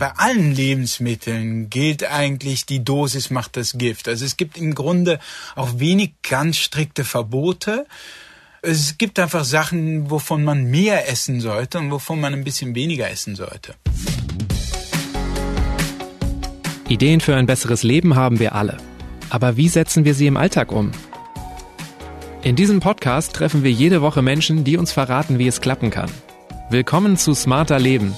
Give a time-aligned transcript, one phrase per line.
[0.00, 4.08] Bei allen Lebensmitteln gilt eigentlich, die Dosis macht das Gift.
[4.08, 5.18] Also es gibt im Grunde
[5.56, 7.84] auch wenig ganz strikte Verbote.
[8.62, 13.10] Es gibt einfach Sachen, wovon man mehr essen sollte und wovon man ein bisschen weniger
[13.10, 13.74] essen sollte.
[16.88, 18.78] Ideen für ein besseres Leben haben wir alle.
[19.28, 20.92] Aber wie setzen wir sie im Alltag um?
[22.40, 26.10] In diesem Podcast treffen wir jede Woche Menschen, die uns verraten, wie es klappen kann.
[26.70, 28.14] Willkommen zu Smarter Leben,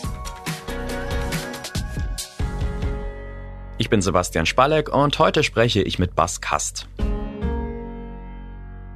[3.82, 6.86] Ich bin Sebastian Spalleck und heute spreche ich mit Bas Kast.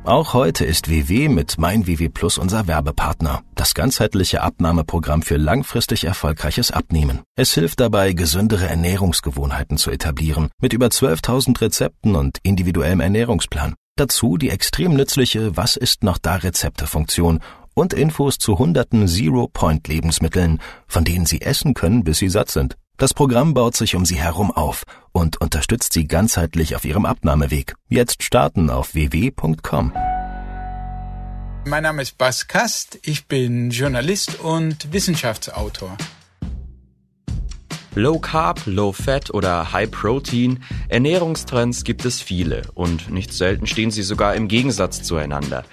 [0.04, 3.42] Auch heute ist WW mit MeinWW Plus unser Werbepartner.
[3.56, 7.22] Das ganzheitliche Abnahmeprogramm für langfristig erfolgreiches Abnehmen.
[7.34, 13.74] Es hilft dabei, gesündere Ernährungsgewohnheiten zu etablieren, mit über 12.000 Rezepten und individuellem Ernährungsplan.
[13.96, 17.40] Dazu die extrem nützliche Was ist noch da Rezepte-Funktion
[17.74, 22.76] und Infos zu hunderten Zero-Point-Lebensmitteln, von denen Sie essen können, bis Sie satt sind.
[22.98, 27.74] Das Programm baut sich um Sie herum auf und unterstützt Sie ganzheitlich auf Ihrem Abnahmeweg.
[27.90, 29.92] Jetzt starten auf www.com.
[31.66, 35.98] Mein Name ist Bas Kast, ich bin Journalist und Wissenschaftsautor.
[37.94, 43.90] Low Carb, Low Fat oder High Protein, Ernährungstrends gibt es viele und nicht selten stehen
[43.90, 45.64] sie sogar im Gegensatz zueinander.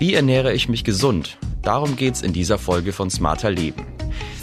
[0.00, 1.38] Wie ernähre ich mich gesund?
[1.62, 3.86] Darum geht's in dieser Folge von Smarter Leben.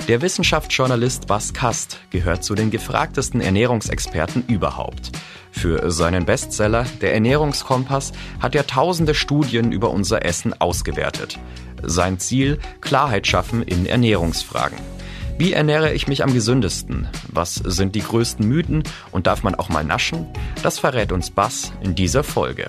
[0.10, 5.12] Der Wissenschaftsjournalist Bas Kast gehört zu den gefragtesten Ernährungsexperten überhaupt.
[5.52, 11.38] Für seinen Bestseller Der Ernährungskompass hat er tausende Studien über unser Essen ausgewertet.
[11.84, 14.80] Sein Ziel Klarheit schaffen in Ernährungsfragen.
[15.38, 17.08] Wie ernähre ich mich am gesündesten?
[17.28, 20.26] Was sind die größten Mythen und darf man auch mal naschen?
[20.64, 22.68] Das verrät uns Bas in dieser Folge.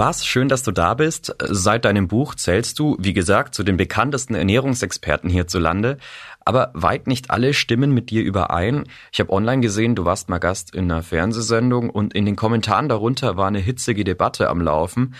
[0.00, 1.36] Bas, schön, dass du da bist.
[1.46, 5.98] Seit deinem Buch zählst du, wie gesagt, zu den bekanntesten Ernährungsexperten hierzulande.
[6.42, 8.84] Aber weit nicht alle stimmen mit dir überein.
[9.12, 12.88] Ich habe online gesehen, du warst mal Gast in einer Fernsehsendung und in den Kommentaren
[12.88, 15.14] darunter war eine hitzige Debatte am Laufen.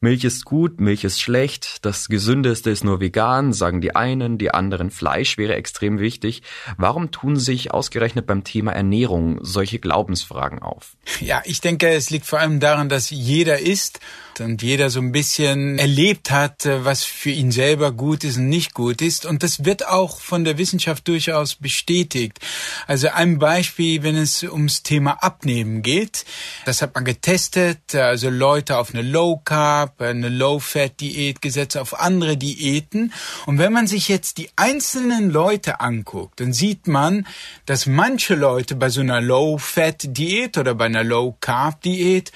[0.00, 4.52] Milch ist gut, Milch ist schlecht, das Gesündeste ist nur vegan, sagen die einen, die
[4.52, 6.42] anderen Fleisch wäre extrem wichtig.
[6.76, 10.98] Warum tun sich ausgerechnet beim Thema Ernährung solche Glaubensfragen auf?
[11.20, 14.00] Ja, ich denke, es liegt vor allem daran, dass jeder isst
[14.40, 18.48] und jeder so ein bisschen erlebt hat, äh, was für ihn selber gut ist und
[18.48, 19.26] nicht gut ist.
[19.26, 22.38] Und das wird auch von der Wissenschaft durchaus bestätigt.
[22.86, 26.24] Also ein Beispiel, wenn es ums Thema Abnehmen geht,
[26.64, 31.76] das hat man getestet, also Leute auf eine Low Carb, eine Low Fat Diät gesetzt,
[31.76, 33.12] auf andere Diäten.
[33.46, 37.26] Und wenn man sich jetzt die einzelnen Leute anguckt, dann sieht man,
[37.66, 42.32] dass manche Leute bei so einer Low Fat Diät oder bei einer Low Carb Diät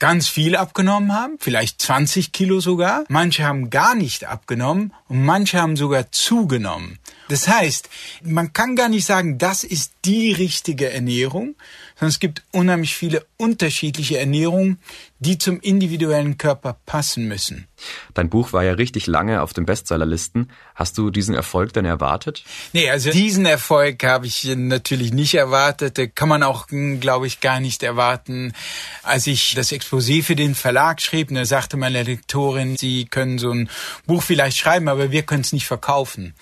[0.00, 3.04] ganz viel abgenommen haben, vielleicht 20 Kilo sogar.
[3.08, 6.98] Manche haben gar nicht abgenommen und manche haben sogar zugenommen.
[7.28, 7.88] Das heißt,
[8.24, 11.54] man kann gar nicht sagen, das ist die richtige Ernährung,
[12.00, 14.78] sondern es gibt unheimlich viele unterschiedliche Ernährungen,
[15.18, 17.68] die zum individuellen Körper passen müssen.
[18.14, 20.50] Dein Buch war ja richtig lange auf den Bestsellerlisten.
[20.74, 22.42] Hast du diesen Erfolg denn erwartet?
[22.72, 25.98] Nee, also diesen Erfolg habe ich natürlich nicht erwartet.
[25.98, 28.54] Da kann man auch, glaube ich, gar nicht erwarten.
[29.02, 33.50] Als ich das Exposé für den Verlag schrieb, da sagte meine Lektorin, Sie können so
[33.50, 33.68] ein
[34.06, 36.34] Buch vielleicht schreiben, aber wir können es nicht verkaufen.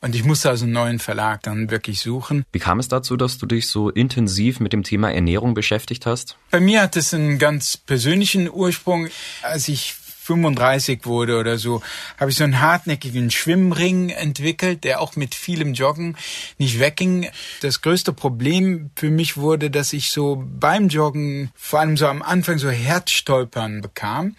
[0.00, 2.44] Und ich musste also einen neuen Verlag dann wirklich suchen.
[2.52, 6.36] Wie kam es dazu, dass du dich so intensiv mit dem Thema Ernährung beschäftigt hast?
[6.50, 9.08] Bei mir hat es einen ganz persönlichen Ursprung.
[9.42, 9.94] Als ich
[10.26, 11.82] 35 wurde oder so,
[12.18, 16.16] habe ich so einen hartnäckigen Schwimmring entwickelt, der auch mit vielem Joggen
[16.58, 17.28] nicht wegging.
[17.60, 22.22] Das größte Problem für mich wurde, dass ich so beim Joggen, vor allem so am
[22.22, 24.36] Anfang, so Herzstolpern bekam.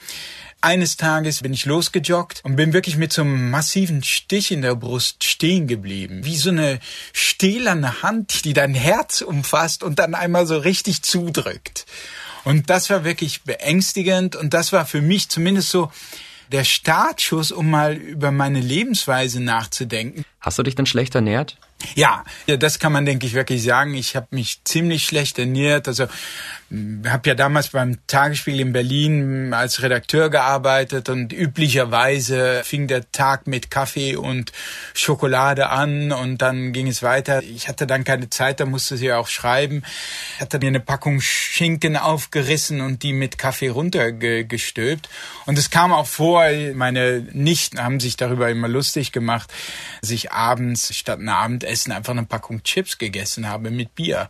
[0.59, 4.75] Eines Tages bin ich losgejoggt und bin wirklich mit so einem massiven Stich in der
[4.75, 6.25] Brust stehen geblieben.
[6.25, 6.79] Wie so eine
[7.13, 11.85] stählerne Hand, die dein Herz umfasst und dann einmal so richtig zudrückt.
[12.47, 15.91] Und das war wirklich beängstigend und das war für mich zumindest so
[16.53, 20.23] der Startschuss, um mal über meine Lebensweise nachzudenken.
[20.39, 21.57] Hast du dich denn schlecht ernährt?
[21.95, 23.93] Ja, ja, das kann man, denke ich, wirklich sagen.
[23.93, 25.87] Ich habe mich ziemlich schlecht ernährt.
[25.87, 26.07] Also
[27.07, 33.47] habe ja damals beim Tagesspiegel in Berlin als Redakteur gearbeitet und üblicherweise fing der Tag
[33.47, 34.51] mit Kaffee und
[34.93, 37.41] Schokolade an und dann ging es weiter.
[37.41, 39.83] Ich hatte dann keine Zeit, da musste sie auch schreiben.
[40.35, 45.07] Ich hatte mir eine Packung Schinken aufgerissen und die mit Kaffee runtergestülpt.
[45.45, 46.43] Und es kam auch vor,
[46.73, 49.53] meine Nichten haben sich darüber immer lustig gemacht,
[50.01, 54.29] sich abends statt einem Abendessen einfach eine Packung Chips gegessen habe mit Bier.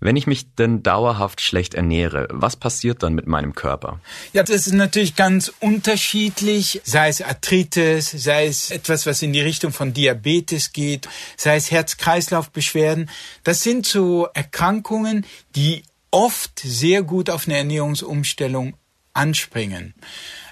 [0.00, 4.00] Wenn ich mich denn dauerhaft schlecht ernähre, was passiert dann mit meinem Körper?
[4.34, 9.40] Ja, das ist natürlich ganz unterschiedlich, sei es Arthritis, sei es etwas, was in die
[9.40, 11.08] Richtung von Diabetes geht,
[11.38, 13.08] sei es Herz-Kreislauf-Beschwerden.
[13.44, 15.24] Das sind so Erkrankungen,
[15.56, 18.76] die oft sehr gut auf eine Ernährungsumstellung
[19.14, 19.94] anspringen.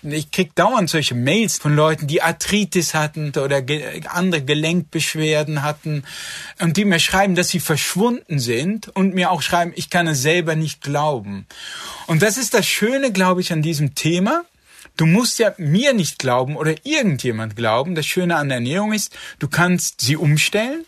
[0.04, 6.02] Ich krieg dauernd solche Mails von Leuten, die Arthritis hatten oder ge andere Gelenkbeschwerden hatten
[6.58, 10.20] und die mir schreiben, dass sie verschwunden sind und mir auch schreiben, ich kann es
[10.20, 11.46] selber nicht glauben.
[12.08, 14.44] Und das ist das Schöne, glaube ich, an diesem Thema.
[14.96, 17.94] Du musst ja mir nicht glauben oder irgendjemand glauben.
[17.94, 20.84] Das Schöne an der Ernährung ist, du kannst sie umstellen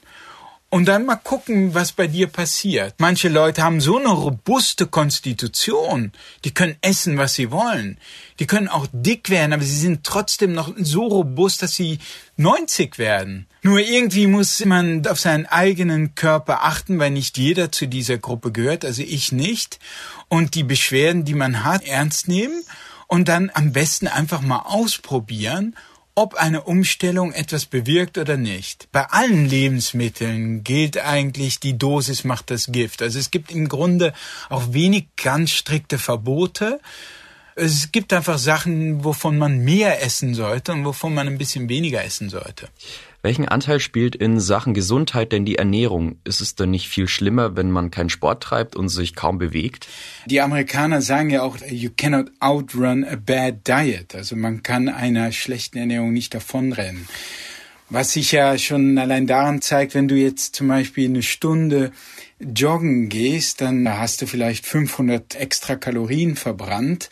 [0.74, 2.96] und dann mal gucken, was bei dir passiert.
[2.98, 6.10] Manche Leute haben so eine robuste Konstitution,
[6.44, 7.96] die können essen, was sie wollen.
[8.40, 12.00] Die können auch dick werden, aber sie sind trotzdem noch so robust, dass sie
[12.38, 13.46] 90 werden.
[13.62, 18.50] Nur irgendwie muss man auf seinen eigenen Körper achten, weil nicht jeder zu dieser Gruppe
[18.50, 19.78] gehört, also ich nicht.
[20.26, 22.64] Und die Beschwerden, die man hat, ernst nehmen
[23.06, 25.76] und dann am besten einfach mal ausprobieren
[26.14, 28.88] ob eine Umstellung etwas bewirkt oder nicht.
[28.92, 33.02] Bei allen Lebensmitteln gilt eigentlich, die Dosis macht das Gift.
[33.02, 34.12] Also es gibt im Grunde
[34.48, 36.80] auch wenig ganz strikte Verbote.
[37.56, 42.04] Es gibt einfach Sachen, wovon man mehr essen sollte und wovon man ein bisschen weniger
[42.04, 42.68] essen sollte.
[43.24, 46.18] Welchen Anteil spielt in Sachen Gesundheit denn die Ernährung?
[46.24, 49.88] Ist es denn nicht viel schlimmer, wenn man keinen Sport treibt und sich kaum bewegt?
[50.26, 54.14] Die Amerikaner sagen ja auch, you cannot outrun a bad diet.
[54.14, 57.08] Also man kann einer schlechten Ernährung nicht davonrennen.
[57.94, 61.92] Was sich ja schon allein daran zeigt, wenn du jetzt zum Beispiel eine Stunde
[62.40, 67.08] joggen gehst, dann hast du vielleicht 500 extra Kalorien verbrannt.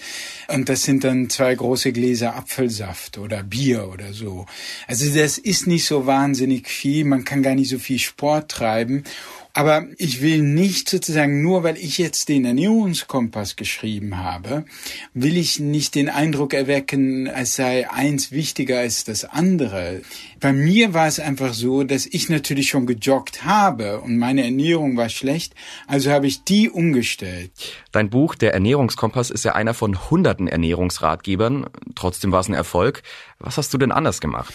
[0.49, 4.47] Und das sind dann zwei große Gläser Apfelsaft oder Bier oder so.
[4.89, 9.05] Also das ist nicht so wahnsinnig viel, man kann gar nicht so viel Sport treiben
[9.55, 14.65] aber ich will nicht sozusagen, nur weil ich jetzt den Ernährungskompass geschrieben habe,
[15.13, 20.01] will ich nicht den Eindruck erwecken, es sei eins wichtiger als das andere.
[20.41, 24.97] Bei mir war es einfach so, dass ich natürlich schon gejoggt habe und meine Ernährung
[24.97, 25.55] war schlecht,
[25.87, 27.53] also habe ich die umgestellt.
[27.93, 31.67] Dein Buch Der Ernährungskompass ist ja einer von hunderten Ernährungsratgebern.
[31.95, 33.03] Trotzdem war es ein Erfolg.
[33.39, 34.55] Was hast du denn anders gemacht?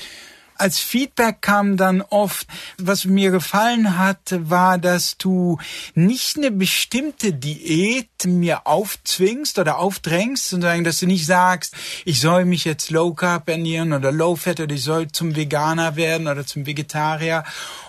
[0.57, 5.59] Als Feedback kam dann oft, was mir gefallen hat, war, dass du
[5.93, 11.75] nicht eine bestimmte Diät mir aufzwingst oder aufdrängst, sondern dass du nicht sagst,
[12.05, 15.95] ich soll mich jetzt Low Carb ernähren oder Low Fat oder ich soll zum Veganer
[15.95, 17.43] werden oder zum Vegetarier,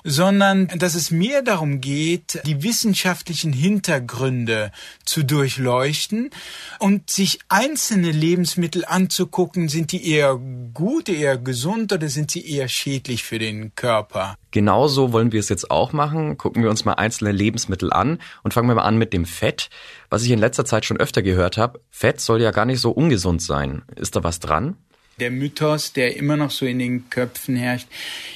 [0.04, 4.72] sondern dass es mir darum geht, die wissenschaftlichen Hintergründe
[5.04, 6.30] zu durchleuchten
[6.78, 10.38] und sich einzelne Lebensmittel anzugucken, sind die eher
[10.74, 14.36] gut, eher gesund oder sind sie eher eher schädlich für den Körper.
[14.50, 16.36] Genauso wollen wir es jetzt auch machen.
[16.36, 19.70] Gucken wir uns mal einzelne Lebensmittel an und fangen wir mal an mit dem Fett.
[20.10, 22.90] Was ich in letzter Zeit schon öfter gehört habe, Fett soll ja gar nicht so
[22.90, 23.82] ungesund sein.
[23.96, 24.76] Ist da was dran?
[25.20, 27.88] Der Mythos, der immer noch so in den Köpfen herrscht,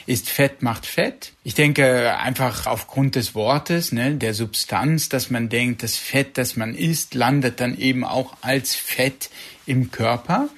[0.06, 1.32] ist Fett macht Fett.
[1.44, 6.56] Ich denke einfach aufgrund des Wortes, ne, der Substanz, dass man denkt, das Fett, das
[6.56, 9.30] man isst, landet dann eben auch als Fett
[9.64, 10.48] im Körper.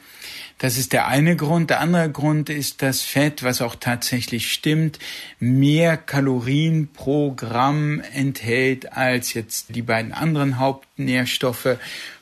[0.59, 1.71] Das ist der eine Grund.
[1.71, 4.99] Der andere Grund ist das Fett, was auch tatsächlich stimmt,
[5.39, 11.77] mehr Kalorien pro Gramm enthält als jetzt die beiden anderen Hauptnährstoffe,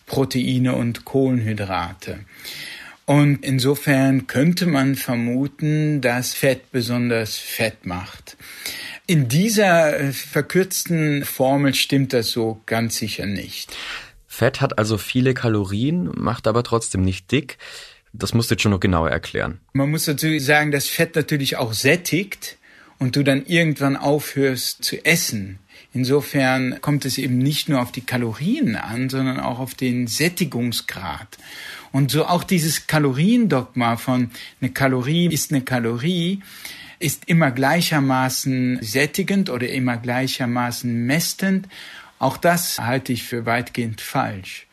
[0.07, 2.21] Proteine und Kohlenhydrate.
[3.05, 8.37] Und insofern könnte man vermuten, dass Fett besonders fett macht.
[9.07, 13.77] In dieser äh, verkürzten Formel stimmt das so ganz sicher nicht.
[14.29, 17.59] Fett hat also viele Kalorien, macht aber trotzdem nicht dick.
[18.13, 19.61] Das musst du jetzt schon noch genauer erklären.
[19.73, 22.59] Man muss natürlich sagen, dass Fett natürlich auch sättigt
[22.99, 25.59] und du dann irgendwann aufhörst zu essen.
[25.95, 31.39] Insofern kommt es eben nicht nur auf die Kalorien an, sondern auch auf den Sättigungsgrad.
[31.91, 36.41] Und so auch dieses Kaloriendogma von eine Kalorie ist eine Kalorie
[37.03, 41.69] ist immer gleichermaßen sättigend oder immer gleichermaßen mästend.
[42.21, 44.69] Auch das halte ich für weitgehend falsch.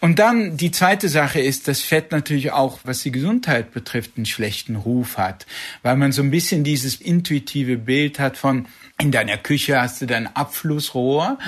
[0.00, 4.24] Und dann die zweite Sache ist, dass Fett natürlich auch, was die Gesundheit betrifft, einen
[4.24, 5.46] schlechten Ruf hat,
[5.82, 8.66] weil man so ein bisschen dieses intuitive Bild hat von,
[8.98, 11.38] in deiner Küche hast du dein Abflussrohr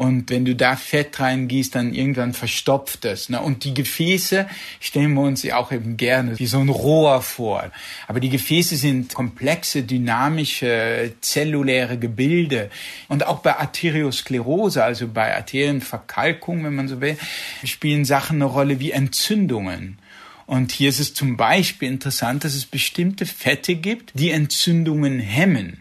[0.00, 3.28] und wenn du da Fett reingießt, dann irgendwann verstopft es.
[3.28, 3.38] Ne?
[3.38, 4.46] Und die Gefäße
[4.80, 7.70] stellen wir uns ja auch eben gerne wie so ein Rohr vor.
[8.08, 12.70] Aber die Gefäße sind komplexe, dynamische, zelluläre Gebilde.
[13.08, 17.18] Und auch bei Arteriosklerose, also bei Arterienverkalkung, wenn man so will,
[17.62, 19.98] spielen Sachen eine Rolle wie Entzündungen.
[20.46, 25.79] Und hier ist es zum Beispiel interessant, dass es bestimmte Fette gibt, die Entzündungen hemmen.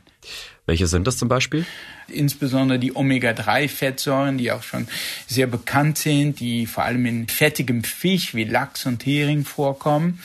[0.69, 1.65] Welche sind das zum Beispiel?
[2.11, 4.87] insbesondere die Omega-3-Fettsäuren, die auch schon
[5.27, 10.19] sehr bekannt sind, die vor allem in fettigem Fisch wie Lachs und Hering vorkommen,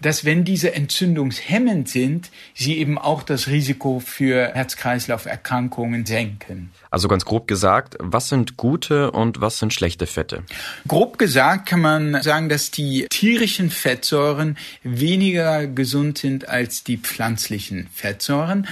[0.00, 6.70] dass wenn diese entzündungshemmend sind, sie eben auch das Risiko für Herz-Kreislauf-Erkrankungen senken.
[6.90, 10.44] Also ganz grob gesagt, was sind gute und was sind schlechte Fette?
[10.86, 17.88] Grob gesagt kann man sagen, dass die tierischen Fettsäuren weniger gesund sind als die pflanzlichen
[17.92, 18.68] Fettsäuren.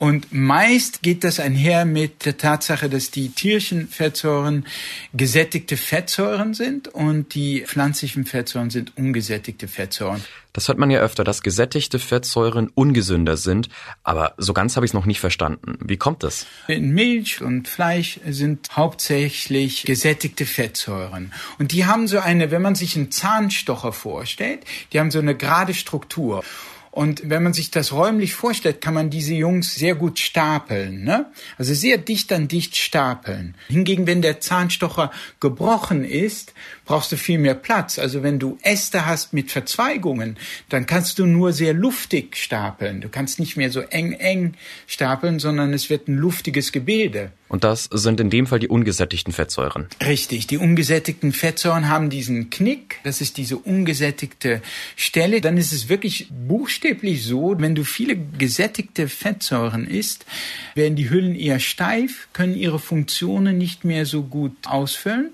[0.00, 4.64] Und meist geht das einher mit der Tatsache, dass die tierischen Fettsäuren
[5.12, 10.24] gesättigte Fettsäuren sind und die pflanzlichen Fettsäuren sind ungesättigte Fettsäuren.
[10.54, 13.68] Das hört man ja öfter, dass gesättigte Fettsäuren ungesünder sind,
[14.02, 15.76] aber so ganz habe ich es noch nicht verstanden.
[15.84, 16.46] Wie kommt das?
[16.66, 21.30] In Milch und Fleisch sind hauptsächlich gesättigte Fettsäuren.
[21.58, 24.60] Und die haben so eine, wenn man sich einen Zahnstocher vorstellt,
[24.94, 26.42] die haben so eine gerade Struktur.
[26.90, 31.04] Und wenn man sich das räumlich vorstellt, kann man diese Jungs sehr gut stapeln.
[31.04, 31.26] Ne?
[31.56, 33.54] Also sehr dicht an dicht stapeln.
[33.68, 36.52] Hingegen, wenn der Zahnstocher gebrochen ist,
[36.90, 38.00] brauchst du viel mehr Platz.
[38.00, 40.36] Also wenn du Äste hast mit Verzweigungen,
[40.70, 43.00] dann kannst du nur sehr luftig stapeln.
[43.00, 44.54] Du kannst nicht mehr so eng, eng
[44.88, 47.30] stapeln, sondern es wird ein luftiges Gebilde.
[47.46, 49.86] Und das sind in dem Fall die ungesättigten Fettsäuren.
[50.04, 54.60] Richtig, die ungesättigten Fettsäuren haben diesen Knick, das ist diese ungesättigte
[54.96, 55.40] Stelle.
[55.40, 60.26] Dann ist es wirklich buchstäblich so, wenn du viele gesättigte Fettsäuren isst,
[60.74, 65.30] werden die Hüllen eher steif, können ihre Funktionen nicht mehr so gut ausfüllen.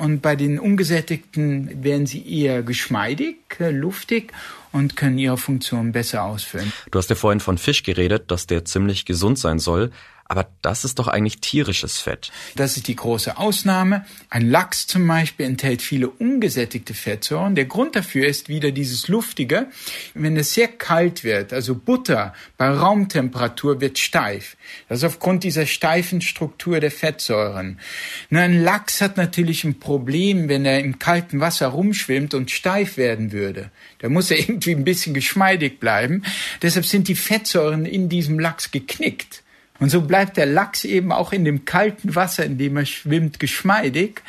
[0.00, 4.32] Und bei den ungesättigten werden sie eher geschmeidig, äh, luftig
[4.72, 6.72] und können ihre Funktion besser ausfüllen.
[6.90, 9.90] Du hast ja vorhin von Fisch geredet, dass der ziemlich gesund sein soll.
[10.30, 12.30] Aber das ist doch eigentlich tierisches Fett.
[12.54, 14.06] Das ist die große Ausnahme.
[14.28, 17.56] Ein Lachs zum Beispiel enthält viele ungesättigte Fettsäuren.
[17.56, 19.66] Der Grund dafür ist wieder dieses Luftige.
[20.14, 24.56] Wenn es sehr kalt wird, also Butter bei Raumtemperatur wird steif.
[24.88, 27.80] Das ist aufgrund dieser steifen Struktur der Fettsäuren.
[28.28, 32.96] Nur ein Lachs hat natürlich ein Problem, wenn er im kalten Wasser rumschwimmt und steif
[32.96, 33.72] werden würde.
[33.98, 36.22] Da muss er irgendwie ein bisschen geschmeidig bleiben.
[36.62, 39.42] Deshalb sind die Fettsäuren in diesem Lachs geknickt.
[39.80, 43.40] Und so bleibt der Lachs eben auch in dem kalten Wasser, in dem er schwimmt,
[43.40, 44.22] geschmeidig.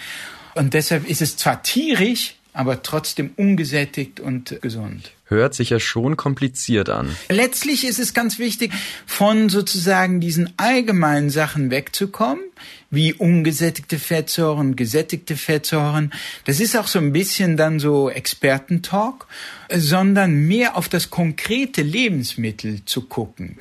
[0.56, 5.12] Und deshalb ist es zwar tierisch, aber trotzdem ungesättigt und gesund.
[5.26, 7.16] Hört sich ja schon kompliziert an.
[7.30, 8.74] Letztlich ist es ganz wichtig,
[9.06, 12.44] von sozusagen diesen allgemeinen Sachen wegzukommen,
[12.90, 16.12] wie ungesättigte Fettsäuren, gesättigte Fettsäuren.
[16.44, 19.26] Das ist auch so ein bisschen dann so Expertentalk,
[19.74, 23.58] sondern mehr auf das konkrete Lebensmittel zu gucken.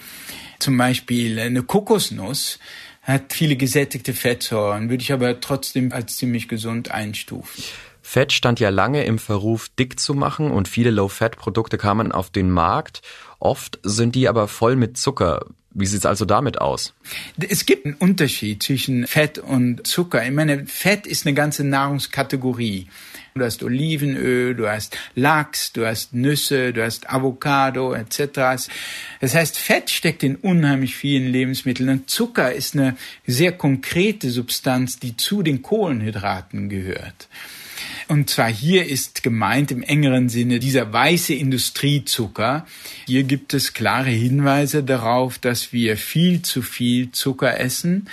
[0.61, 2.59] Zum Beispiel eine Kokosnuss
[3.03, 7.65] hat viele gesättigte Fettsäuren, würde ich aber trotzdem als ziemlich gesund einstufen.
[8.03, 12.51] Fett stand ja lange im Verruf, dick zu machen und viele Low-Fat-Produkte kamen auf den
[12.51, 13.03] Markt.
[13.39, 15.47] Oft sind die aber voll mit Zucker.
[15.73, 16.93] Wie sieht's also damit aus?
[17.39, 20.25] Es gibt einen Unterschied zwischen Fett und Zucker.
[20.25, 22.89] Ich meine, Fett ist eine ganze Nahrungskategorie.
[23.41, 28.69] Du hast Olivenöl, du hast Lachs, du hast Nüsse, du hast Avocado etc.
[29.21, 34.99] Das heißt, Fett steckt in unheimlich vielen Lebensmitteln und Zucker ist eine sehr konkrete Substanz,
[34.99, 37.29] die zu den Kohlenhydraten gehört.
[38.09, 42.67] Und zwar hier ist gemeint im engeren Sinne dieser weiße Industriezucker.
[43.07, 48.07] Hier gibt es klare Hinweise darauf, dass wir viel zu viel Zucker essen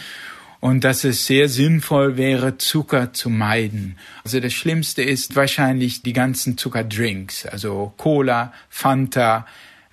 [0.59, 3.97] und dass es sehr sinnvoll wäre, Zucker zu meiden.
[4.23, 9.45] Also das Schlimmste ist wahrscheinlich die ganzen Zuckerdrinks, also Cola, Fanta,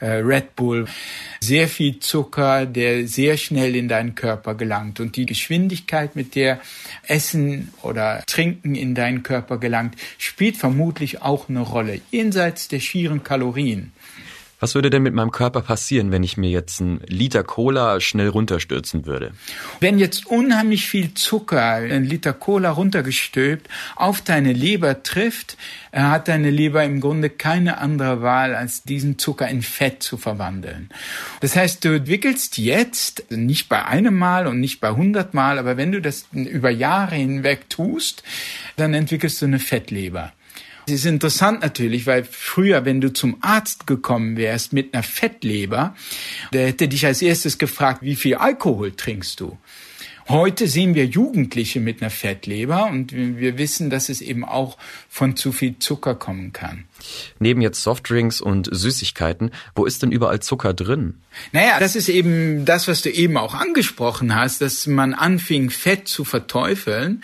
[0.04, 0.86] äh, Red Bull.
[1.40, 5.00] Sehr viel Zucker, der sehr schnell in deinen Körper gelangt.
[5.00, 6.60] Und die Geschwindigkeit, mit der
[7.06, 13.22] Essen oder Trinken in deinen Körper gelangt, spielt vermutlich auch eine Rolle, jenseits der schieren
[13.22, 13.93] Kalorien.
[14.64, 18.28] Was würde denn mit meinem Körper passieren, wenn ich mir jetzt einen Liter Cola schnell
[18.28, 19.32] runterstürzen würde?
[19.80, 25.58] Wenn jetzt unheimlich viel Zucker, ein Liter Cola runtergestülpt, auf deine Leber trifft,
[25.92, 30.16] äh, hat deine Leber im Grunde keine andere Wahl, als diesen Zucker in Fett zu
[30.16, 30.88] verwandeln.
[31.40, 35.76] Das heißt, du entwickelst jetzt, nicht bei einem Mal und nicht bei hundert Mal, aber
[35.76, 38.22] wenn du das über Jahre hinweg tust,
[38.76, 40.32] dann entwickelst du eine Fettleber.
[40.86, 45.96] Es ist interessant natürlich, weil früher, wenn du zum Arzt gekommen wärst mit einer Fettleber,
[46.52, 49.56] der hätte dich als erstes gefragt, wie viel Alkohol trinkst du?
[50.28, 54.78] Heute sehen wir Jugendliche mit einer Fettleber und wir wissen, dass es eben auch
[55.08, 56.84] von zu viel Zucker kommen kann.
[57.38, 61.20] Neben jetzt Softdrinks und Süßigkeiten, wo ist denn überall Zucker drin?
[61.52, 66.08] Naja, das ist eben das, was du eben auch angesprochen hast, dass man anfing, Fett
[66.08, 67.22] zu verteufeln.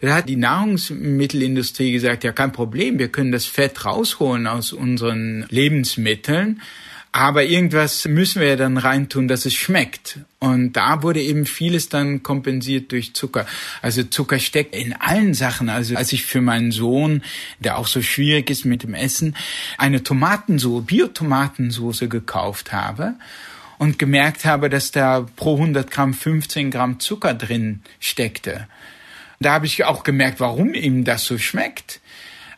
[0.00, 5.44] Da hat die Nahrungsmittelindustrie gesagt, ja kein Problem, wir können das Fett rausholen aus unseren
[5.50, 6.62] Lebensmitteln.
[7.10, 10.20] Aber irgendwas müssen wir ja dann reintun, dass es schmeckt.
[10.40, 13.46] Und da wurde eben vieles dann kompensiert durch Zucker.
[13.80, 15.68] Also Zucker steckt in allen Sachen.
[15.70, 17.22] Also als ich für meinen Sohn,
[17.60, 19.36] der auch so schwierig ist mit dem Essen,
[19.78, 23.14] eine Tomatensoße, Biotomatensoße gekauft habe
[23.78, 28.68] und gemerkt habe, dass da pro 100 Gramm 15 Gramm Zucker drin steckte.
[29.40, 32.00] Da habe ich auch gemerkt, warum ihm das so schmeckt.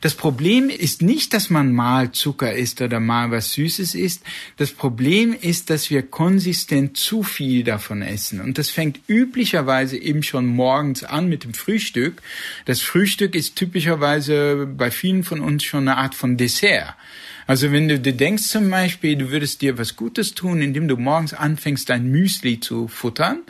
[0.01, 4.23] Das Problem ist nicht, dass man mal Zucker isst oder mal was Süßes isst.
[4.57, 8.41] Das Problem ist, dass wir konsistent zu viel davon essen.
[8.41, 12.23] Und das fängt üblicherweise eben schon morgens an mit dem Frühstück.
[12.65, 16.95] Das Frühstück ist typischerweise bei vielen von uns schon eine Art von Dessert.
[17.47, 20.97] Also wenn du dir denkst zum Beispiel, du würdest dir was Gutes tun, indem du
[20.97, 23.41] morgens anfängst, dein Müsli zu futtern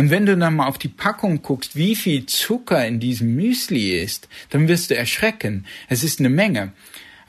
[0.00, 4.00] und wenn du dann mal auf die Packung guckst, wie viel Zucker in diesem Müsli
[4.00, 5.66] ist, dann wirst du erschrecken.
[5.90, 6.72] Es ist eine Menge.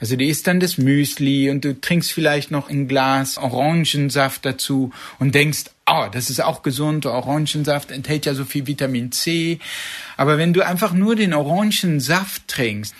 [0.00, 4.90] Also die isst dann das Müsli und du trinkst vielleicht noch ein Glas Orangensaft dazu
[5.18, 9.58] und denkst, oh, das ist auch gesund, Orangensaft enthält ja so viel Vitamin C.
[10.16, 12.94] Aber wenn du einfach nur den Orangensaft trinkst,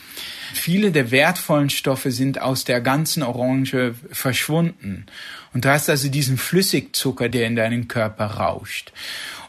[0.53, 5.07] viele der wertvollen Stoffe sind aus der ganzen Orange verschwunden.
[5.55, 8.93] Und du hast also diesen Flüssigzucker, der in deinen Körper rauscht.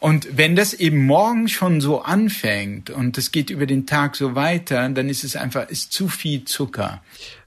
[0.04, 4.36] Und wenn das eben morgen schon so anfängt und es geht über den Tag so
[4.36, 7.02] weiter, dann ist es einfach, ist zu viel Zucker.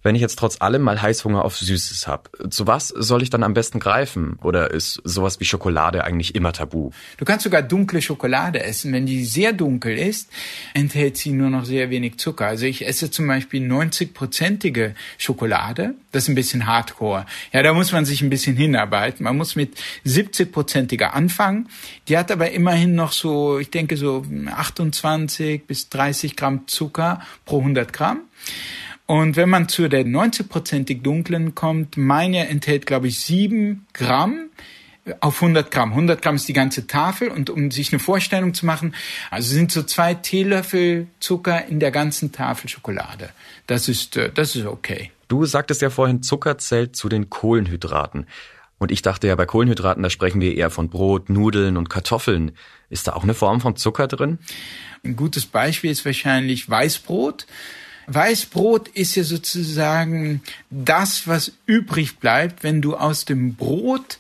[0.07, 3.43] Wenn ich jetzt trotz allem mal Heißhunger auf Süßes habe, zu was soll ich dann
[3.43, 4.39] am besten greifen?
[4.41, 6.93] Oder ist sowas wie Schokolade eigentlich immer tabu?
[7.17, 8.93] Du kannst sogar dunkle Schokolade essen.
[8.93, 10.31] Wenn die sehr dunkel ist,
[10.75, 12.47] enthält sie nur noch sehr wenig Zucker.
[12.47, 15.95] Also ich esse zum Beispiel 90-prozentige Schokolade.
[16.13, 17.27] Das ist ein bisschen Hardcore.
[17.53, 19.25] Ja, da muss man sich ein bisschen hinarbeiten.
[19.25, 21.69] Man muss mit 70-prozentiger anfangen.
[22.07, 27.59] Die hat aber immerhin noch so, ich denke so 28 bis 30 Gramm Zucker pro
[27.59, 28.21] 100 Gramm.
[29.07, 34.51] Und wenn man zu der 90-prozentig dunklen kommt, meine enthält, glaube ich, sieben Gramm
[35.21, 35.91] auf 100 Gramm.
[35.91, 38.95] 100 Gramm ist die ganze Tafel und um sich eine Vorstellung zu machen,
[39.31, 43.31] also sind so zwei Teelöffel Zucker in der ganzen Tafel Schokolade.
[43.69, 45.13] Das ist, äh, das ist okay.
[45.29, 48.27] Du sagtest ja vorhin, Zucker zählt zu den Kohlenhydraten.
[48.79, 52.53] Und ich dachte ja, bei Kohlenhydraten, da sprechen wir eher von Brot, Nudeln und Kartoffeln.
[52.91, 54.39] Ist da auch eine Form von Zucker drin?
[55.03, 57.47] Ein gutes Beispiel ist wahrscheinlich Weißbrot.
[58.09, 64.19] Weißbrot ist ja sozusagen das, was übrig bleibt, wenn du aus dem Brot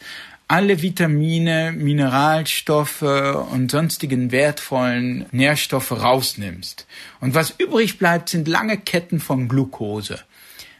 [0.48, 6.86] alle Vitamine, Mineralstoffe und sonstigen wertvollen Nährstoffe rausnimmst.
[7.20, 10.20] Und was übrig bleibt, sind lange Ketten von Glucose.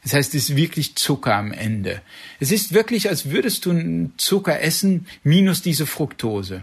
[0.07, 2.01] Das heißt, es ist wirklich Zucker am Ende.
[2.39, 6.63] Es ist wirklich, als würdest du Zucker essen minus diese Fructose.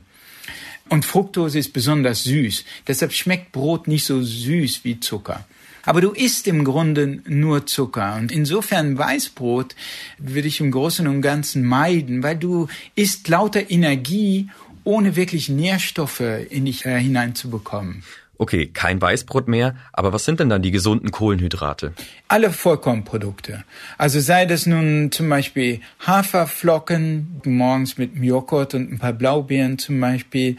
[0.87, 2.63] Und Fructose ist besonders süß.
[2.87, 5.45] Deshalb schmeckt Brot nicht so süß wie Zucker.
[5.83, 8.15] Aber du isst im Grunde nur Zucker.
[8.15, 9.75] Und insofern Weißbrot
[10.19, 14.47] würde ich im Großen und Ganzen meiden, weil du isst lauter Energie,
[14.85, 18.03] ohne wirklich Nährstoffe in dich äh, hineinzubekommen.
[18.39, 21.93] Okay, kein Weißbrot mehr, aber was sind denn dann die gesunden Kohlenhydrate?
[22.27, 23.63] Alle Vollkornprodukte.
[23.99, 29.99] Also sei das nun zum Beispiel Haferflocken, morgens mit Joghurt und ein paar Blaubeeren zum
[29.99, 30.57] Beispiel,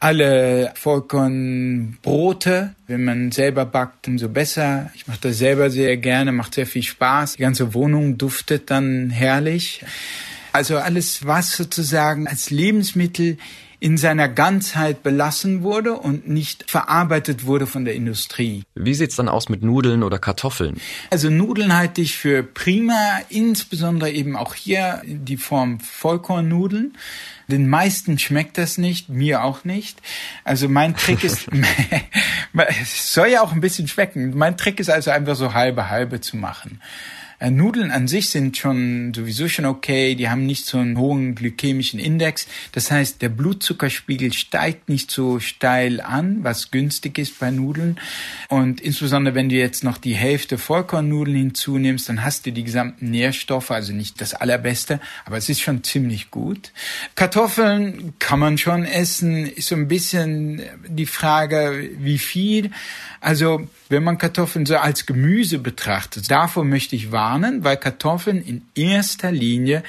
[0.00, 4.90] alle Vollkornbrote, wenn man selber backt, umso besser.
[4.94, 7.36] Ich mache das selber sehr gerne, macht sehr viel Spaß.
[7.36, 9.82] Die ganze Wohnung duftet dann herrlich.
[10.52, 13.38] Also alles, was sozusagen als Lebensmittel
[13.84, 18.62] in seiner Ganzheit belassen wurde und nicht verarbeitet wurde von der Industrie.
[18.74, 20.80] Wie sieht's dann aus mit Nudeln oder Kartoffeln?
[21.10, 26.96] Also Nudeln halte ich für prima, insbesondere eben auch hier die Form Vollkornnudeln.
[27.48, 30.00] Den meisten schmeckt das nicht, mir auch nicht.
[30.44, 31.46] Also mein Trick ist,
[32.80, 34.34] es soll ja auch ein bisschen schmecken.
[34.34, 36.80] Mein Trick ist also einfach so halbe halbe zu machen.
[37.38, 41.34] Äh, Nudeln an sich sind schon sowieso schon okay, die haben nicht so einen hohen
[41.34, 42.46] glykämischen Index.
[42.72, 47.98] Das heißt, der Blutzuckerspiegel steigt nicht so steil an, was günstig ist bei Nudeln.
[48.48, 53.10] Und insbesondere wenn du jetzt noch die Hälfte Vollkornnudeln hinzunimmst, dann hast du die gesamten
[53.10, 56.72] Nährstoffe, also nicht das allerbeste, aber es ist schon ziemlich gut.
[57.14, 62.70] Kartoffeln kann man schon essen, ist so ein bisschen die Frage, wie viel.
[63.20, 67.23] Also wenn man Kartoffeln so als Gemüse betrachtet, davor möchte ich warnen,
[67.64, 69.82] weil Kartoffeln in erster Linie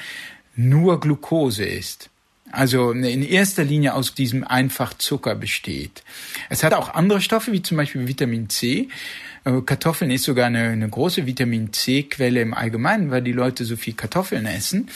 [0.56, 2.10] nur Glucose ist.
[2.52, 6.02] Also in erster Linie aus diesem einfach Zucker besteht.
[6.48, 8.88] Es hat auch andere Stoffe, wie zum Beispiel Vitamin C.
[9.44, 13.76] Äh, Kartoffeln ist sogar eine, eine große Vitamin C-Quelle im Allgemeinen, weil die Leute so
[13.76, 14.88] viel Kartoffeln essen.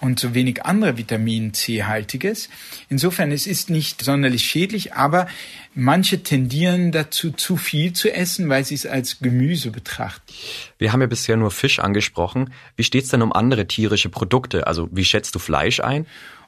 [0.00, 2.48] Und so wenig andere Vitamin C-haltiges.
[2.88, 5.26] Insofern, es ist nicht sonderlich schädlich, aber
[5.74, 10.32] manche tendieren dazu, zu viel zu essen, weil sie es als Gemüse betrachten.
[10.78, 12.52] Wir haben ja bisher nur Fisch angesprochen.
[12.76, 14.66] Wie steht's denn um andere tierische Produkte?
[14.66, 16.06] Also wie schätzt du Fleisch ein?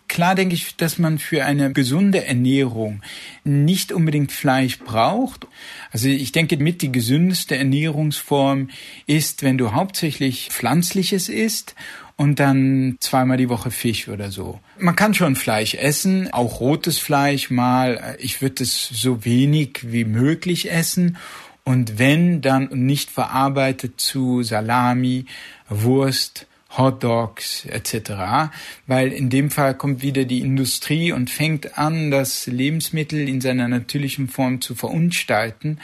[0.09, 3.03] Klar denke ich, dass man für eine gesunde Ernährung
[3.45, 5.47] nicht unbedingt Fleisch braucht.
[5.93, 8.71] Also ich denke, mit die gesündeste Ernährungsform
[9.07, 11.75] ist, wenn du hauptsächlich pflanzliches isst
[12.19, 14.59] und dann zweimal die Woche Fisch oder so.
[14.77, 18.17] Man kann schon Fleisch essen, auch rotes Fleisch mal.
[18.19, 21.17] Ich würde es so wenig wie möglich essen.
[21.63, 25.27] Und wenn, dann nicht verarbeitet zu Salami,
[25.69, 28.51] Wurst, Hot Dogs etc.,
[28.89, 33.69] weil in dem Fall kommt wieder die Industrie und fängt an, das Lebensmittel in seiner
[33.69, 35.79] natürlichen Form zu verunstalten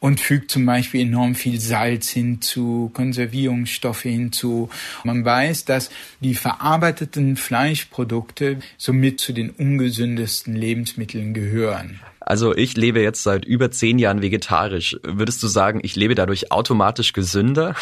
[0.00, 4.68] und fügt zum Beispiel enorm viel Salz hinzu, Konservierungsstoffe hinzu.
[5.04, 12.00] Man weiß, dass die verarbeiteten Fleischprodukte somit zu den ungesündesten Lebensmitteln gehören.
[12.26, 14.96] Also ich lebe jetzt seit über zehn Jahren vegetarisch.
[15.04, 17.76] Würdest du sagen, ich lebe dadurch automatisch gesünder?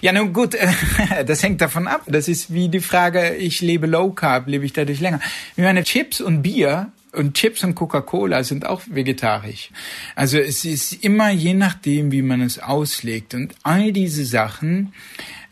[0.00, 0.56] ja, nun gut,
[1.26, 2.02] das hängt davon ab.
[2.08, 5.20] Das ist wie die Frage, ich lebe low carb, lebe ich dadurch länger.
[5.56, 9.70] Ich meine, Chips und Bier und Chips und Coca-Cola sind auch vegetarisch.
[10.16, 13.34] Also es ist immer je nachdem, wie man es auslegt.
[13.34, 14.92] Und all diese Sachen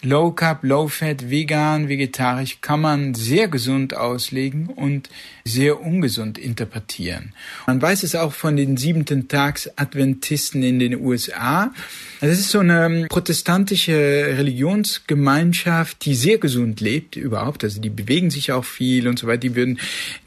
[0.02, 5.10] Low Carb, Low Fat, vegan, vegetarisch kann man sehr gesund auslegen und
[5.52, 7.34] sehr ungesund interpretieren.
[7.66, 11.72] Man weiß es auch von den siebenten Tags Adventisten in den USA.
[12.20, 17.64] Das ist so eine protestantische Religionsgemeinschaft, die sehr gesund lebt überhaupt.
[17.64, 19.40] Also die bewegen sich auch viel und so weiter.
[19.40, 19.80] Die würden,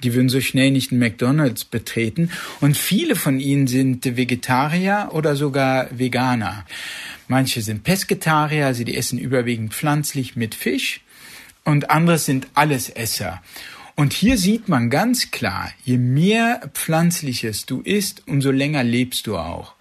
[0.03, 2.29] die würden so schnell nicht einen McDonald's betreten.
[2.61, 6.65] Und viele von ihnen sind Vegetarier oder sogar Veganer.
[7.27, 11.01] Manche sind Pesketarier, also die essen überwiegend pflanzlich mit Fisch
[11.63, 13.41] und andere sind Allesesser.
[13.95, 19.37] Und hier sieht man ganz klar, je mehr Pflanzliches du isst, umso länger lebst du
[19.37, 19.75] auch.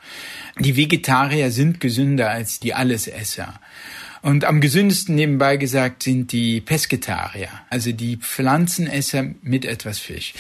[0.59, 3.59] Die Vegetarier sind gesünder als die Allesesser.
[4.23, 10.35] Und am gesündesten nebenbei gesagt sind die Pesketarier, also die Pflanzenesser mit etwas Fisch.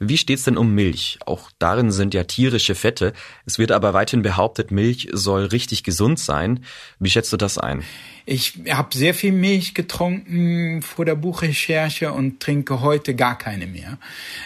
[0.00, 1.20] Wie steht's denn um Milch?
[1.24, 3.12] Auch darin sind ja tierische Fette.
[3.46, 6.64] Es wird aber weiterhin behauptet, Milch soll richtig gesund sein.
[6.98, 7.84] Wie schätzt du das ein?
[8.30, 13.96] Ich habe sehr viel Milch getrunken vor der Buchrecherche und trinke heute gar keine mehr.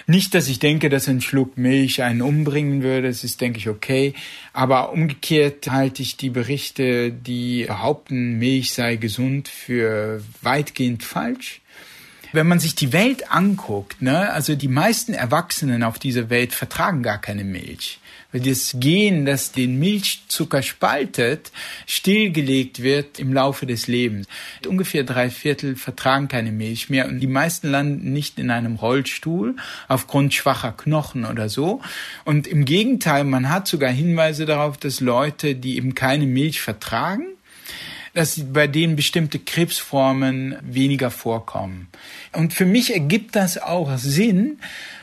[0.07, 3.09] Nicht, dass ich denke, dass ein Schluck Milch einen umbringen würde.
[3.09, 4.14] Das ist, denke ich, okay.
[4.53, 11.61] Aber umgekehrt halte ich die Berichte, die behaupten, Milch sei gesund, für weitgehend falsch.
[12.31, 17.03] Wenn man sich die Welt anguckt, ne, also die meisten Erwachsenen auf dieser Welt vertragen
[17.03, 17.99] gar keine Milch.
[18.33, 21.53] Das Gen, das den Milchzucker spaltet,
[21.87, 24.27] stillgelegt wird im Laufe des Lebens.
[24.66, 29.57] Ungefähr drei Viertel vertragen keine Milch mehr und die meisten landen nicht in einem Rollstuhl
[29.88, 31.83] aufgrund schwacher Knochen oder so.
[32.25, 37.27] Und im Gegenteil, man hat sogar Hinweise darauf, dass Leute, die eben keine Milch vertragen,
[38.14, 41.88] dass bei denen bestimmte Krebsformen weniger vorkommen.
[42.33, 44.59] Und für mich ergibt das auch Sinn,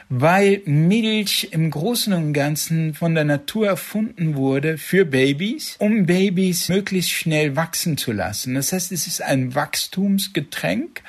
[0.09, 6.67] weil Milch im Großen und Ganzen von der Natur erfunden wurde für Babys, um Babys
[6.67, 8.55] möglichst schnell wachsen zu lassen.
[8.55, 11.03] Das heißt, es ist ein Wachstumsgetränk.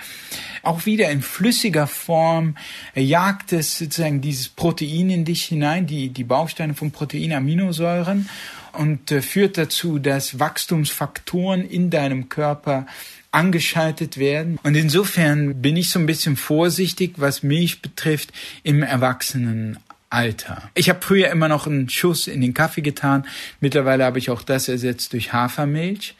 [0.62, 2.56] Auch wieder in flüssiger Form
[2.94, 8.28] jagt es sozusagen dieses Protein in dich hinein, die, die Bausteine von Protein, Aminosäuren
[8.72, 12.86] und äh, führt dazu, dass Wachstumsfaktoren in deinem Körper
[13.32, 14.58] angeschaltet werden.
[14.62, 18.30] Und insofern bin ich so ein bisschen vorsichtig, was Milch betrifft
[18.62, 20.70] im Erwachsenenalter.
[20.74, 23.26] Ich habe früher immer noch einen Schuss in den Kaffee getan.
[23.60, 26.16] Mittlerweile habe ich auch das ersetzt durch Hafermilch.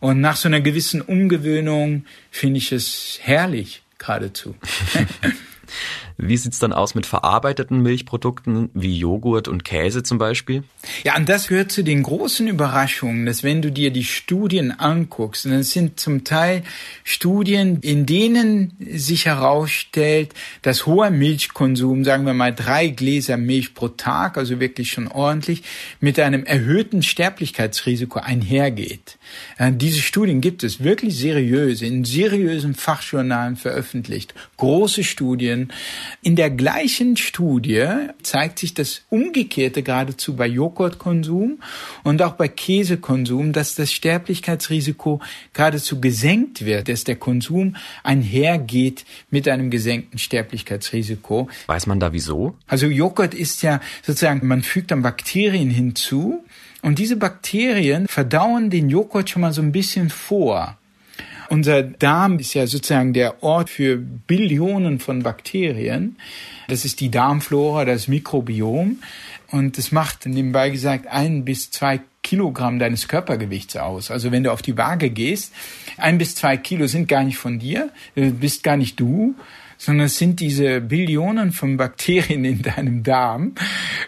[0.00, 4.56] Und nach so einer gewissen Umgewöhnung finde ich es herrlich geradezu.
[6.22, 10.64] Wie sieht's dann aus mit verarbeiteten Milchprodukten wie Joghurt und Käse zum Beispiel?
[11.02, 15.46] Ja, und das gehört zu den großen Überraschungen, dass wenn du dir die Studien anguckst,
[15.46, 16.62] und es sind zum Teil
[17.04, 23.88] Studien, in denen sich herausstellt, dass hoher Milchkonsum, sagen wir mal drei Gläser Milch pro
[23.88, 25.62] Tag, also wirklich schon ordentlich,
[26.00, 29.16] mit einem erhöhten Sterblichkeitsrisiko einhergeht.
[29.58, 34.34] Diese Studien gibt es wirklich seriös, in seriösen Fachjournalen veröffentlicht.
[34.58, 35.72] Große Studien,
[36.22, 37.86] in der gleichen Studie
[38.22, 41.58] zeigt sich das Umgekehrte geradezu bei Joghurtkonsum
[42.04, 45.20] und auch bei Käsekonsum, dass das Sterblichkeitsrisiko
[45.52, 51.48] geradezu gesenkt wird, dass der Konsum einhergeht mit einem gesenkten Sterblichkeitsrisiko.
[51.66, 52.56] Weiß man da wieso?
[52.66, 56.44] Also Joghurt ist ja sozusagen, man fügt dann Bakterien hinzu
[56.82, 60.76] und diese Bakterien verdauen den Joghurt schon mal so ein bisschen vor.
[61.50, 66.16] Unser Darm ist ja sozusagen der Ort für Billionen von Bakterien.
[66.68, 69.02] Das ist die Darmflora, das Mikrobiom.
[69.50, 74.12] Und es macht nebenbei gesagt ein bis zwei Kilogramm deines Körpergewichts aus.
[74.12, 75.52] Also wenn du auf die Waage gehst,
[75.96, 79.34] ein bis zwei Kilo sind gar nicht von dir, bist gar nicht du,
[79.80, 83.54] sondern es sind diese Billionen von Bakterien in deinem Darm.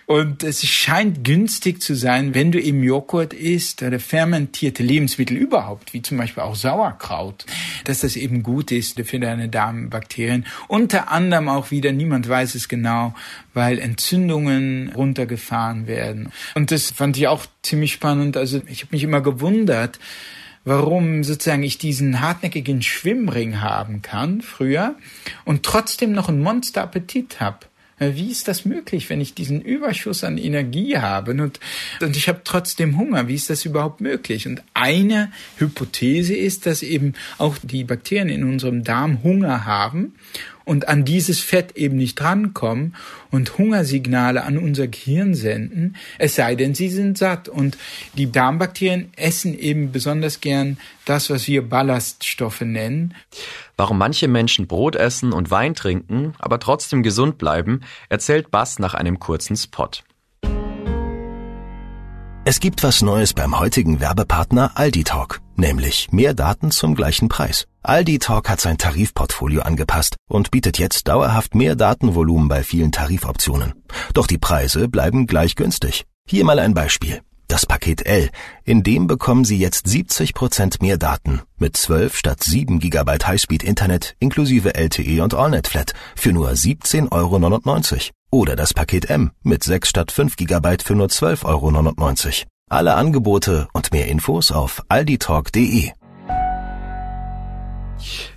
[0.05, 5.95] Und es scheint günstig zu sein, wenn du eben Joghurt isst oder fermentierte Lebensmittel überhaupt,
[5.95, 7.47] wie zum Beispiel auch Sauerkraut,
[7.85, 10.45] dass das eben gut ist für deine Darmbakterien.
[10.69, 13.15] Unter anderem auch wieder, niemand weiß es genau,
[13.55, 16.33] weil Entzündungen runtergefahren werden.
[16.55, 18.37] Und das fand ich auch ziemlich spannend.
[18.37, 19.99] Also ich habe mich immer gewundert,
[20.65, 24.97] warum sozusagen ich diesen hartnäckigen Schwimmring haben kann früher
[25.45, 27.67] und trotzdem noch einen Monsterappetit habe.
[27.99, 31.61] Äh, wie ist das möglich, wenn ich diesen Überschuss an Energie habe und,
[32.01, 33.29] und ich habe trotzdem Hunger?
[33.29, 34.47] Wie ist das überhaupt möglich?
[34.47, 40.15] Und eine Hypothese ist, dass eben auch die Bakterien in unserem Darm Hunger haben
[40.65, 42.95] und an dieses Fett eben nicht rankommen
[43.31, 47.49] und Hungersignale an unser Gehirn senden, es sei denn, sie sind satt.
[47.49, 47.77] Und
[48.15, 53.15] die Darmbakterien essen eben besonders gern das, was wir Ballaststoffe nennen.
[53.77, 58.95] Warum manche Menschen Brot essen und Wein trinken, aber trotzdem gesund bleiben, erzählt Bass nach
[58.95, 59.91] einem kurzen Spot.
[62.45, 67.67] Es gibt was Neues beim heutigen Werbepartner Aldi Talk, nämlich mehr Daten zum gleichen Preis.
[67.83, 73.75] Aldi Talk hat sein Tarifportfolio angepasst und bietet jetzt dauerhaft mehr Datenvolumen bei vielen Tarifoptionen.
[74.15, 76.05] Doch die Preise bleiben gleich günstig.
[76.29, 77.23] Hier mal ein Beispiel.
[77.53, 78.31] Das Paket L,
[78.65, 83.63] in dem bekommen Sie jetzt 70 Prozent mehr Daten mit 12 statt 7 GB Highspeed
[83.63, 88.01] Internet inklusive LTE und AllNet Flat für nur 17,99 Euro.
[88.31, 92.52] Oder das Paket M mit 6 statt 5 GB für nur 12,99 Euro.
[92.69, 95.91] Alle Angebote und mehr Infos auf alditalk.de.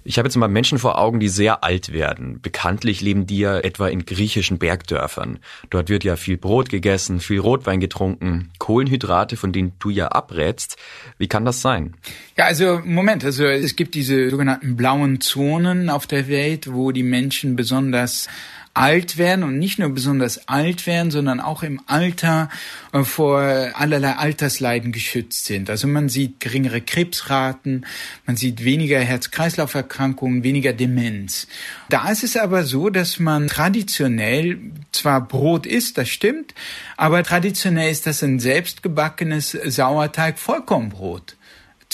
[0.03, 2.39] Ich habe jetzt mal Menschen vor Augen, die sehr alt werden.
[2.41, 5.39] Bekanntlich leben die ja etwa in griechischen Bergdörfern.
[5.69, 10.77] Dort wird ja viel Brot gegessen, viel Rotwein getrunken, Kohlenhydrate, von denen du ja abrätst.
[11.17, 11.95] Wie kann das sein?
[12.37, 17.03] Ja, also Moment, also es gibt diese sogenannten blauen Zonen auf der Welt, wo die
[17.03, 18.27] Menschen besonders
[18.75, 22.49] alt werden und nicht nur besonders alt werden, sondern auch im Alter
[22.91, 25.69] äh, vor allerlei Altersleiden geschützt sind.
[25.69, 27.85] Also man sieht geringere Krebsraten,
[28.25, 31.47] man sieht weniger Herz-Kreislauf-Erkrankungen, weniger Demenz.
[31.89, 34.59] Da ist es aber so, dass man traditionell
[34.91, 36.53] zwar Brot isst, das stimmt,
[36.97, 41.34] aber traditionell ist das ein selbstgebackenes Sauerteig-Vollkornbrot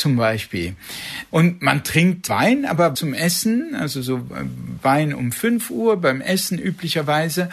[0.01, 0.75] zum Beispiel.
[1.29, 4.43] Und man trinkt Wein, aber zum Essen, also so äh,
[4.81, 7.49] Wein um 5 Uhr beim Essen üblicherweise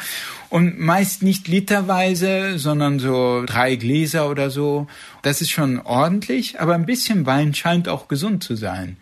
[0.48, 4.86] und meist nicht literweise, sondern so drei Gläser oder so.
[5.20, 8.96] Das ist schon ordentlich, aber ein bisschen Wein scheint auch gesund zu sein.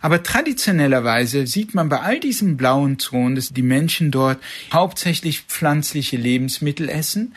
[0.00, 4.38] Aber traditionellerweise sieht man bei all diesen blauen Zonen, dass die Menschen dort
[4.72, 7.34] hauptsächlich pflanzliche Lebensmittel essen,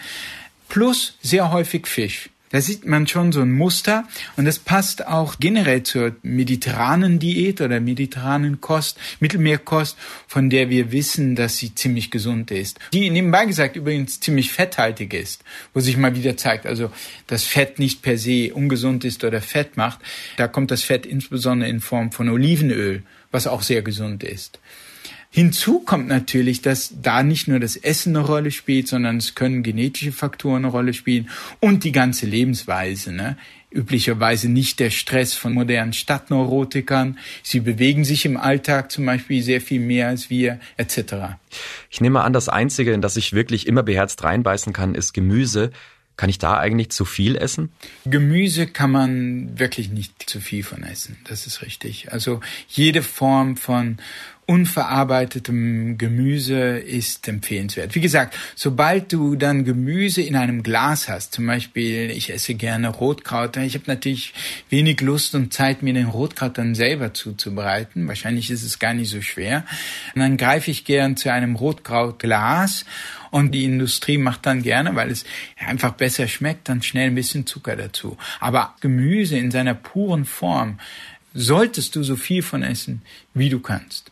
[0.68, 2.30] plus sehr häufig Fisch.
[2.50, 7.62] Da sieht man schon so ein Muster und das passt auch generell zur mediterranen Diät
[7.62, 12.80] oder mediterranen Kost, Mittelmeerkost, von der wir wissen, dass sie ziemlich gesund ist.
[12.92, 16.92] Die nebenbei gesagt übrigens ziemlich fetthaltig ist, wo sich mal wieder zeigt, also
[17.28, 20.00] dass Fett nicht per se ungesund ist oder Fett macht.
[20.38, 24.60] Da kommt das Fett insbesondere in Form von Olivenöl, was auch sehr gesund ist.
[25.32, 29.62] Hinzu kommt natürlich, dass da nicht nur das Essen eine Rolle spielt, sondern es können
[29.62, 33.12] genetische Faktoren eine Rolle spielen und die ganze Lebensweise.
[33.12, 33.38] Ne?
[33.72, 37.20] Üblicherweise nicht der Stress von modernen Stadtneurotikern.
[37.44, 41.38] Sie bewegen sich im Alltag zum Beispiel sehr viel mehr als wir, etc.
[41.92, 45.70] Ich nehme an, das Einzige, in das ich wirklich immer beherzt reinbeißen kann, ist Gemüse.
[46.20, 47.72] Kann ich da eigentlich zu viel essen?
[48.04, 51.16] Gemüse kann man wirklich nicht zu viel von essen.
[51.30, 52.12] Das ist richtig.
[52.12, 54.00] Also jede Form von
[54.50, 57.94] unverarbeitetem Gemüse ist empfehlenswert.
[57.94, 62.88] Wie gesagt, sobald du dann Gemüse in einem Glas hast, zum Beispiel ich esse gerne
[62.88, 64.34] Rotkraut, ich habe natürlich
[64.72, 68.08] wenig Lust und Zeit, mir den Rotkraut dann selber zuzubereiten.
[68.08, 69.66] Wahrscheinlich ist es gar nicht so schwer.
[70.16, 72.86] Und dann greife ich gern zu einem Rotkrautglas
[73.30, 75.26] und die Industrie macht dann gerne, weil es
[75.64, 78.18] einfach besser schmeckt, dann schnell ein bisschen Zucker dazu.
[78.40, 80.80] Aber Gemüse in seiner puren Form
[81.36, 83.04] solltest du so viel von essen,
[83.36, 84.12] wie du kannst.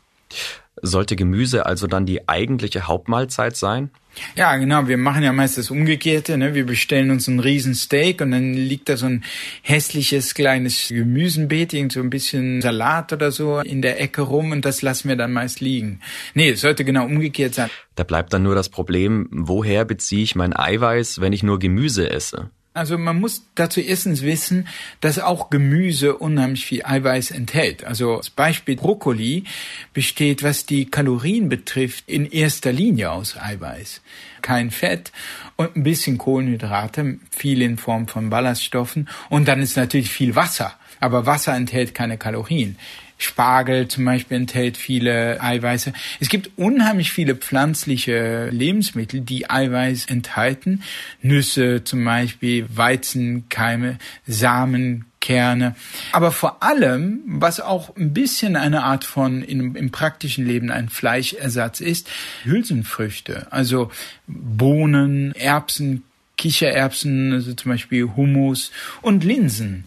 [0.82, 3.90] Sollte Gemüse also dann die eigentliche Hauptmahlzeit sein?
[4.36, 4.88] Ja, genau.
[4.88, 6.38] Wir machen ja meist das Umgekehrte.
[6.38, 6.54] Ne?
[6.54, 9.24] Wir bestellen uns einen riesen Steak und dann liegt da so ein
[9.62, 14.66] hässliches kleines Gemüsenbeet, irgend so ein bisschen Salat oder so in der Ecke rum und
[14.66, 16.00] das lassen wir dann meist liegen.
[16.34, 17.70] Nee, es sollte genau umgekehrt sein.
[17.96, 22.10] Da bleibt dann nur das Problem, woher beziehe ich mein Eiweiß, wenn ich nur Gemüse
[22.10, 22.50] esse?
[22.78, 24.68] Also man muss dazu erstens wissen,
[25.02, 27.84] dass auch Gemüse unheimlich viel Eiweiß enthält.
[27.84, 29.46] Also als Beispiel Brokkoli
[29.94, 34.02] besteht, was die Kalorien betrifft, in erster Linie aus Eiweiß.
[34.44, 35.12] Kein Fett
[35.56, 40.76] und ein bisschen Kohlenhydrate, viel in Form von Ballaststoffen und dann ist natürlich viel Wasser.
[41.00, 42.78] Aber Wasser enthält keine Kalorien.
[43.18, 45.94] Spargel zum Beispiel enthält viele Eiweiße.
[46.20, 50.84] Es gibt unheimlich viele pflanzliche Lebensmittel, die Eiweiß enthalten.
[51.22, 55.76] Nüsse zum Beispiel, Weizenkeime, Samen, Kerne.
[56.14, 60.90] Aber vor allem, was auch ein bisschen eine Art von im, im praktischen Leben ein
[60.90, 62.10] Fleischersatz ist,
[62.44, 63.92] Hülsenfrüchte, also
[64.28, 66.04] Bohnen, Erbsen,
[66.38, 69.86] Kichererbsen, also zum Beispiel Hummus und Linsen.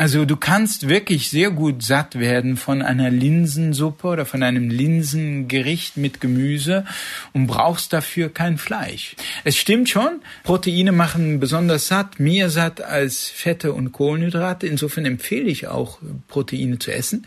[0.00, 5.98] Also du kannst wirklich sehr gut satt werden von einer Linsensuppe oder von einem Linsengericht
[5.98, 6.86] mit Gemüse
[7.34, 9.14] und brauchst dafür kein Fleisch.
[9.44, 14.66] Es stimmt schon, Proteine machen besonders satt, mehr satt als Fette und Kohlenhydrate.
[14.66, 17.26] Insofern empfehle ich auch, Proteine zu essen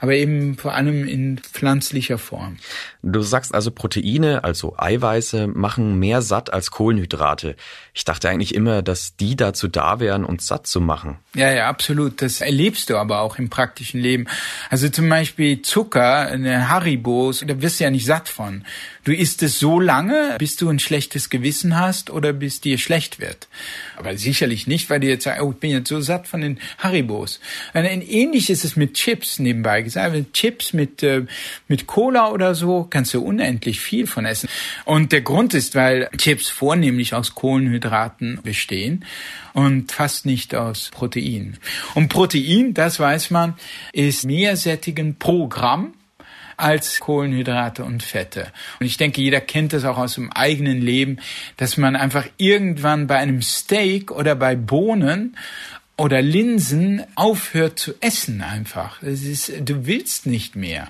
[0.00, 2.56] aber eben vor allem in pflanzlicher Form.
[3.02, 7.56] Du sagst also, Proteine, also Eiweiße, machen mehr satt als Kohlenhydrate.
[7.94, 11.18] Ich dachte eigentlich immer, dass die dazu da wären, uns satt zu machen.
[11.34, 12.22] Ja, ja, absolut.
[12.22, 14.26] Das erlebst du aber auch im praktischen Leben.
[14.70, 18.64] Also zum Beispiel Zucker, eine Haribos, da wirst du ja nicht satt von.
[19.04, 23.18] Du isst es so lange, bis du ein schlechtes Gewissen hast oder bis dir schlecht
[23.18, 23.48] wird.
[23.96, 26.58] Aber sicherlich nicht, weil du jetzt sagst, oh, ich bin jetzt so satt von den
[26.78, 27.40] Haribos.
[27.74, 30.32] Ähnlich ist es mit Chips nebenbei gesagt.
[30.32, 31.24] Chips mit, äh,
[31.68, 34.48] mit Cola oder so kannst du unendlich viel von essen.
[34.84, 39.04] Und der Grund ist, weil Chips vornehmlich aus Kohlenhydraten bestehen
[39.52, 41.58] und fast nicht aus Protein.
[41.94, 43.54] Und Protein, das weiß man,
[43.92, 45.94] ist mehrsättigen pro Gramm
[46.60, 48.52] als Kohlenhydrate und Fette.
[48.78, 51.18] Und ich denke, jeder kennt das auch aus dem eigenen Leben,
[51.56, 55.36] dass man einfach irgendwann bei einem Steak oder bei Bohnen
[56.00, 59.02] oder Linsen aufhört zu essen einfach.
[59.02, 60.88] Es ist, du willst nicht mehr.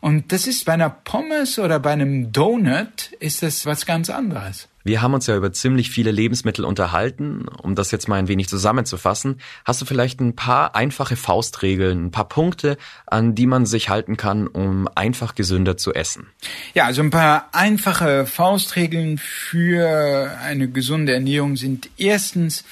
[0.00, 4.68] Und das ist bei einer Pommes oder bei einem Donut ist das was ganz anderes.
[4.84, 7.48] Wir haben uns ja über ziemlich viele Lebensmittel unterhalten.
[7.48, 12.10] Um das jetzt mal ein wenig zusammenzufassen, hast du vielleicht ein paar einfache Faustregeln, ein
[12.12, 16.28] paar Punkte, an die man sich halten kann, um einfach gesünder zu essen?
[16.72, 22.64] Ja, also ein paar einfache Faustregeln für eine gesunde Ernährung sind erstens,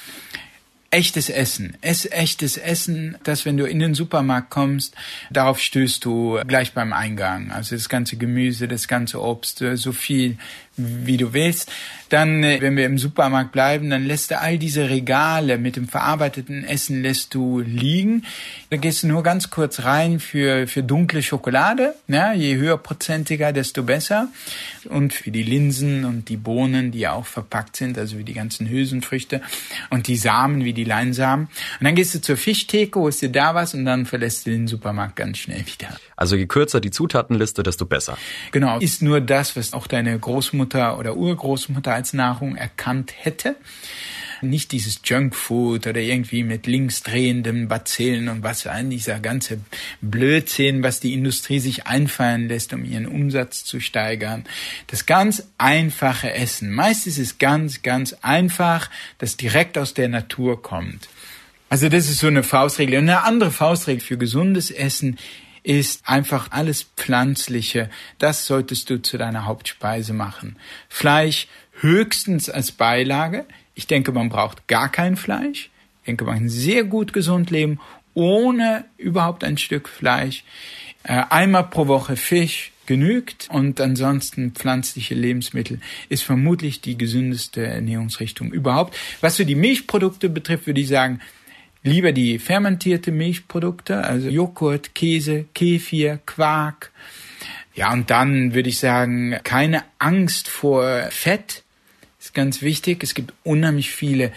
[0.91, 1.77] echtes Essen.
[1.81, 4.95] Ess echtes Essen, das, wenn du in den Supermarkt kommst,
[5.31, 7.51] darauf stößt du gleich beim Eingang.
[7.51, 10.39] Also das ganze Gemüse, das ganze Obst, so viel
[10.79, 11.71] wie du willst.
[12.09, 15.89] Dann, äh, wenn wir im Supermarkt bleiben, dann lässt du all diese Regale mit dem
[15.89, 18.25] verarbeiteten Essen lässt du liegen.
[18.71, 21.95] Da gehst du nur ganz kurz rein für, für dunkle Schokolade.
[22.07, 24.29] Ja, je höher prozentiger, desto besser.
[24.89, 28.35] Und für die Linsen und die Bohnen, die ja auch verpackt sind, also wie die
[28.35, 29.43] ganzen Hülsenfrüchte
[29.91, 31.47] und die Samen, wie die Leinsamen.
[31.81, 34.67] Und dann gehst du zur Fischtheke, holst dir da was und dann verlässt du den
[34.67, 35.89] Supermarkt ganz schnell wieder.
[36.19, 38.19] Also je kürzer die Zutatenliste, desto besser.
[38.51, 43.55] Genau, ist nur das, was auch deine Großmutter oder Urgroßmutter als Nahrung erkannt hätte.
[44.43, 49.61] Nicht dieses Junkfood oder irgendwie mit linksdrehenden Bazillen und was ein dieser ganze
[50.01, 54.45] Blödsinn, was die Industrie sich einfallen lässt, um ihren Umsatz zu steigern.
[54.89, 56.73] Das ganz einfache Essen.
[56.73, 61.09] Meist ist es ganz, ganz einfach, das direkt aus der Natur kommt.
[61.69, 62.99] Also das ist so eine Faustregel.
[62.99, 65.17] Und eine andere Faustregel für gesundes Essen
[65.63, 67.91] ist einfach alles Pflanzliche.
[68.19, 70.57] Das solltest du zu deiner Hauptspeise machen.
[70.89, 71.49] Fleisch
[71.81, 73.45] höchstens als Beilage.
[73.75, 75.71] Ich denke, man braucht gar kein Fleisch.
[76.03, 77.81] Ich denke, man kann sehr gut gesund leben,
[78.15, 80.45] ohne überhaupt ein Stück Fleisch.
[81.05, 88.51] Äh, einmal pro Woche Fisch genügt und ansonsten pflanzliche Lebensmittel ist vermutlich die gesündeste Ernährungsrichtung
[88.51, 88.97] überhaupt.
[89.21, 91.21] Was für die Milchprodukte betrifft, würde ich sagen,
[91.89, 96.93] lieber die fermentierte Milchprodukte, also Joghurt, Käse, Kefir, Quark.
[97.75, 101.63] Ja, und dann würde ich sagen, keine Angst vor Fett
[102.19, 103.03] ist ganz wichtig.
[103.03, 104.33] Es gibt unheimlich viele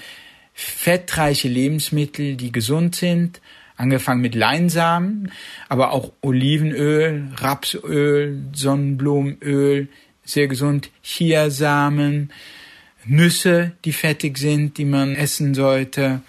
[0.54, 3.42] fettreiche Lebensmittel, die gesund sind,
[3.78, 5.32] angefangen mit Leinsamen,
[5.70, 9.88] aber auch Olivenöl, Rapsöl, Sonnenblumenöl,
[10.24, 12.32] sehr gesund, Chiasamen,
[13.06, 16.22] Nüsse, die fettig sind, die man essen sollte,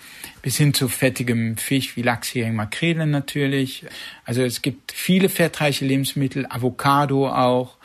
[0.43, 3.85] bis hin zu fettigem Fisch wie Lachs, Hering, Makrele natürlich.
[4.25, 7.77] Also es gibt viele fettreiche Lebensmittel, Avocado auch.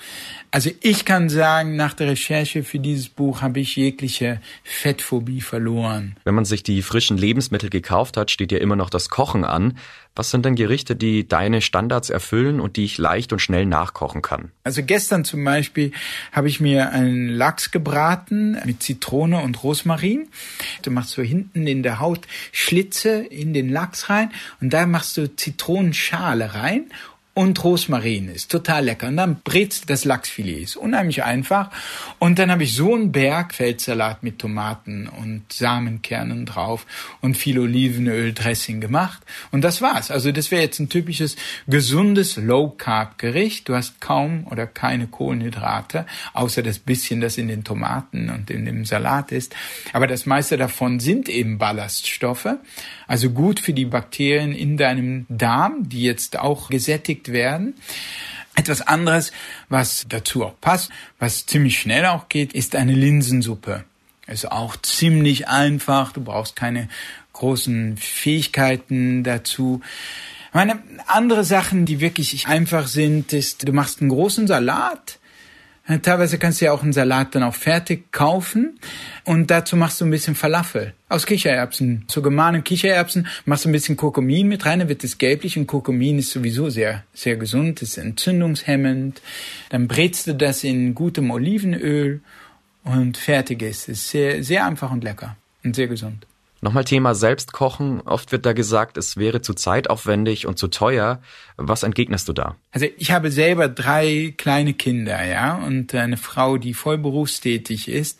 [0.50, 6.16] Also ich kann sagen, nach der Recherche für dieses Buch habe ich jegliche Fettphobie verloren.
[6.24, 9.78] Wenn man sich die frischen Lebensmittel gekauft hat, steht ja immer noch das Kochen an.
[10.18, 14.24] Was sind denn Gerichte, die deine Standards erfüllen und die ich leicht und schnell nachkochen
[14.24, 14.52] kann?
[14.64, 15.92] Also gestern zum Beispiel
[16.32, 20.28] habe ich mir einen Lachs gebraten mit Zitrone und Rosmarin.
[20.82, 22.22] Du machst so hinten in der Haut
[22.52, 24.32] Schlitze in den Lachs rein
[24.62, 26.92] und da machst du Zitronenschale rein
[27.38, 29.10] und Rosmarin ist total lecker.
[29.10, 31.70] Und dann brätst das Lachsfilet, ist unheimlich einfach.
[32.18, 36.88] Und dann habe ich so einen Berg Feldsalat mit Tomaten und Samenkernen drauf
[37.22, 39.22] und viel Olivenöl-Dressing gemacht.
[39.52, 40.10] Und das war's.
[40.10, 41.36] Also das wäre jetzt ein typisches
[41.68, 43.70] gesundes Low-Carb-Gericht.
[43.70, 48.66] Du hast kaum oder keine Kohlenhydrate, außer das bisschen, das in den Tomaten und in
[48.66, 49.56] dem Salat ist.
[49.94, 52.58] Aber das meiste davon sind eben Ballaststoffe.
[53.08, 57.76] Also gut für die Bakterien in deinem Darm, die jetzt auch gesättigt werden.
[58.56, 59.32] Etwas anderes,
[59.70, 63.86] was dazu auch passt, was ziemlich schnell auch geht, ist eine Linsensuppe.
[64.28, 66.12] Ist auch ziemlich einfach.
[66.12, 66.90] Du brauchst keine
[67.34, 69.82] großen Fähigkeiten dazu.
[70.54, 75.20] Meine andere Sachen, die wirklich einfach sind, ist, du machst einen großen Salat,
[76.02, 78.78] Teilweise kannst du ja auch einen Salat dann auch fertig kaufen
[79.24, 82.04] und dazu machst du ein bisschen Falafel aus Kichererbsen.
[82.08, 85.66] So gemahlenen Kichererbsen machst du ein bisschen Kurkumin mit rein, dann wird es gelblich und
[85.66, 89.22] Kurkumin ist sowieso sehr, sehr gesund, ist entzündungshemmend.
[89.70, 92.20] Dann brätst du das in gutem Olivenöl
[92.84, 93.88] und fertig ist.
[93.88, 96.26] Ist sehr, sehr einfach und lecker und sehr gesund.
[96.62, 98.02] Nochmal Thema Selbstkochen.
[98.02, 101.22] Oft wird da gesagt, es wäre zu zeitaufwendig und zu teuer.
[101.56, 102.56] Was entgegnest du da?
[102.72, 108.20] Also ich habe selber drei kleine Kinder, ja, und eine Frau, die voll berufstätig ist.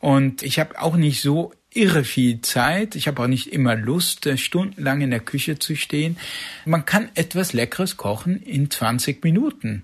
[0.00, 2.94] Und ich habe auch nicht so irre viel Zeit.
[2.94, 6.16] Ich habe auch nicht immer Lust, äh, stundenlang in der Küche zu stehen.
[6.64, 9.82] Man kann etwas Leckeres kochen in 20 Minuten.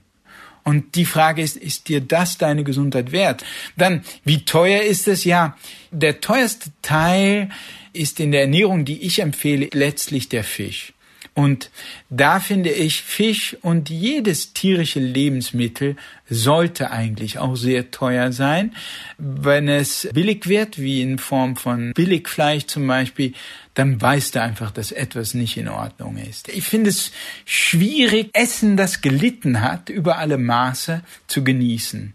[0.62, 3.44] Und die Frage ist, ist dir das deine Gesundheit wert?
[3.76, 5.24] Dann, wie teuer ist es?
[5.24, 5.56] Ja,
[5.90, 7.50] der teuerste Teil
[7.92, 10.92] ist in der Ernährung, die ich empfehle, letztlich der Fisch.
[11.34, 11.70] Und
[12.10, 15.96] da finde ich, Fisch und jedes tierische Lebensmittel
[16.28, 18.74] sollte eigentlich auch sehr teuer sein.
[19.16, 23.32] Wenn es billig wird, wie in Form von Billigfleisch zum Beispiel,
[23.80, 26.50] dann weißt du einfach, dass etwas nicht in Ordnung ist.
[26.50, 27.12] Ich finde es
[27.46, 32.12] schwierig, Essen, das gelitten hat, über alle Maße zu genießen.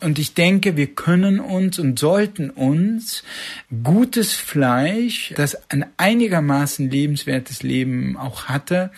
[0.00, 3.24] Und ich denke, wir können uns und sollten uns
[3.84, 8.90] gutes Fleisch, das ein einigermaßen lebenswertes Leben auch hatte,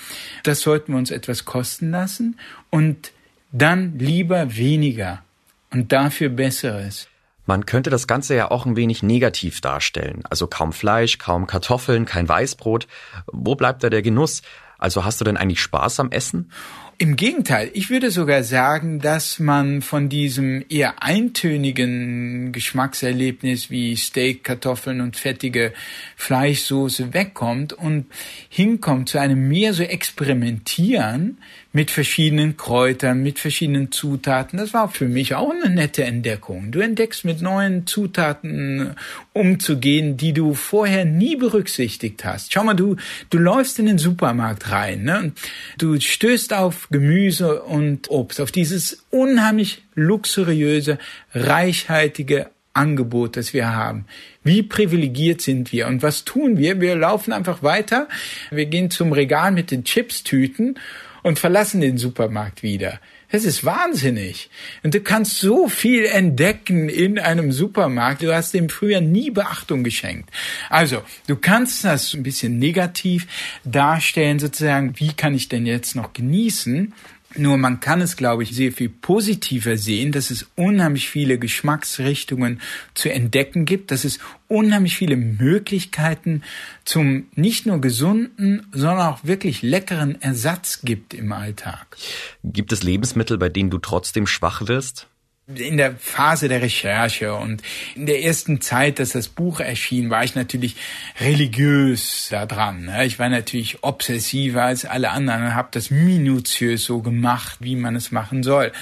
[0.45, 2.39] das sollten wir uns etwas kosten lassen
[2.71, 3.11] und
[3.51, 5.25] dann lieber weniger
[5.73, 7.09] und dafür Besseres.
[7.47, 10.23] Man könnte das Ganze ja auch ein wenig negativ darstellen.
[10.29, 12.87] Also kaum Fleisch, kaum Kartoffeln, kein Weißbrot.
[13.27, 14.43] Wo bleibt da der Genuss?
[14.79, 16.51] Also hast du denn eigentlich Spaß am Essen?
[16.97, 24.45] Im Gegenteil, ich würde sogar sagen, dass man von diesem eher eintönigen Geschmackserlebnis wie Steak,
[24.45, 25.73] Kartoffeln und fettige
[26.15, 28.07] Fleischsoße wegkommt und
[28.49, 31.39] hinkommt zu einem mehr so Experimentieren
[31.75, 34.61] mit verschiedenen Kräutern, mit verschiedenen Zutaten.
[34.61, 36.71] Das war für mich auch eine nette Entdeckung.
[36.71, 38.95] Du entdeckst mit neuen Zutaten
[39.33, 42.53] umzugehen, die du vorher nie berücksichtigt hast.
[42.53, 42.95] Schau mal, du,
[43.29, 45.33] du läufst in den Supermarkt rein, ne?
[45.77, 50.99] Du stößt auf Gemüse und Obst, auf dieses unheimlich luxuriöse,
[51.35, 54.05] reichhaltige Angebot, das wir haben.
[54.45, 55.89] Wie privilegiert sind wir?
[55.89, 56.81] Und was tun wir?
[56.81, 58.07] Wir laufen einfach weiter.
[58.53, 60.79] Wir gehen zum Regal mit den Chipstüten
[61.25, 63.01] und verlassen den Supermarkt wieder.
[63.33, 64.51] Das ist wahnsinnig.
[64.85, 68.23] Und du kannst so viel entdecken in einem Supermarkt.
[68.23, 70.31] Du hast dem früher nie Beachtung geschenkt.
[70.69, 73.27] Also, du kannst das ein bisschen negativ
[73.65, 75.01] darstellen, sozusagen.
[75.01, 76.93] Wie kann ich denn jetzt noch genießen?
[77.37, 82.61] Nur man kann es, glaube ich, sehr viel positiver sehen, dass es unheimlich viele Geschmacksrichtungen
[82.95, 84.19] zu entdecken gibt, dass es
[84.49, 86.43] unheimlich viele Möglichkeiten
[86.85, 91.97] zum nicht nur gesunden, sondern auch wirklich leckeren Ersatz gibt im Alltag.
[92.45, 95.09] Gibt es Lebensmittel, bei denen du trotzdem schwach wirst?
[95.47, 97.63] In der Phase der Recherche und
[97.95, 100.77] in der ersten Zeit, dass das Buch erschien, war ich natürlich
[101.21, 102.87] religiös da dran.
[102.87, 103.05] Ne?
[103.05, 107.95] Ich war natürlich obsessiver als alle anderen und habe das minutiös so gemacht, wie man
[107.95, 108.73] es machen soll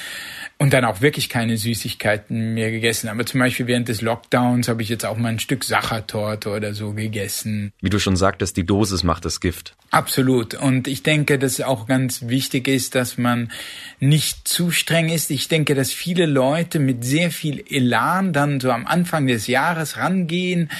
[0.58, 3.08] und dann auch wirklich keine Süßigkeiten mehr gegessen.
[3.08, 6.74] Aber zum Beispiel während des Lockdowns habe ich jetzt auch mal ein Stück Sachertorte oder
[6.74, 7.72] so gegessen.
[7.80, 9.74] Wie du schon sagtest, die Dosis macht das Gift.
[9.90, 10.54] Absolut.
[10.54, 13.50] Und ich denke, dass auch ganz wichtig ist, dass man
[13.98, 15.30] nicht zu streng ist.
[15.30, 19.96] Ich denke, dass viele Leute mit sehr viel Elan dann so am Anfang des Jahres
[19.96, 20.70] rangehen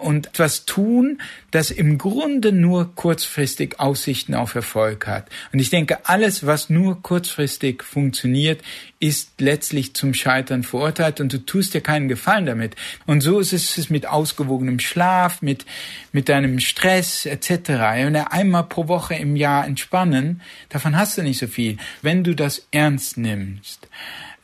[0.00, 5.28] und etwas tun, das im Grunde nur kurzfristig Aussichten auf Erfolg hat.
[5.52, 8.62] Und ich denke, alles, was nur kurzfristig funktioniert,
[8.98, 12.76] ist letztlich zum Scheitern verurteilt und du tust dir keinen Gefallen damit.
[13.06, 15.64] Und so ist es mit ausgewogenem Schlaf, mit,
[16.12, 17.70] mit deinem Stress etc.
[18.06, 21.78] Und einmal pro Woche im Jahr entspannen, davon hast du nicht so viel.
[22.02, 23.88] Wenn du das ernst nimmst,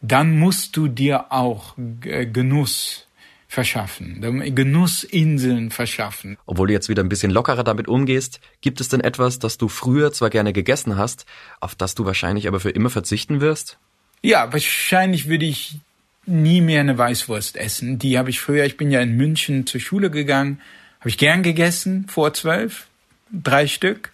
[0.01, 3.07] dann musst du dir auch Genuss
[3.49, 4.20] verschaffen,
[4.55, 6.36] Genussinseln verschaffen.
[6.47, 9.68] Obwohl du jetzt wieder ein bisschen lockerer damit umgehst, gibt es denn etwas, das du
[9.68, 11.26] früher zwar gerne gegessen hast,
[11.61, 13.78] auf das du wahrscheinlich aber für immer verzichten wirst?
[14.22, 15.78] Ja, wahrscheinlich würde ich
[16.26, 17.99] nie mehr eine Weißwurst essen.
[17.99, 20.61] Die habe ich früher, ich bin ja in München zur Schule gegangen,
[21.01, 22.88] habe ich gern gegessen, vor zwölf,
[23.30, 24.12] drei Stück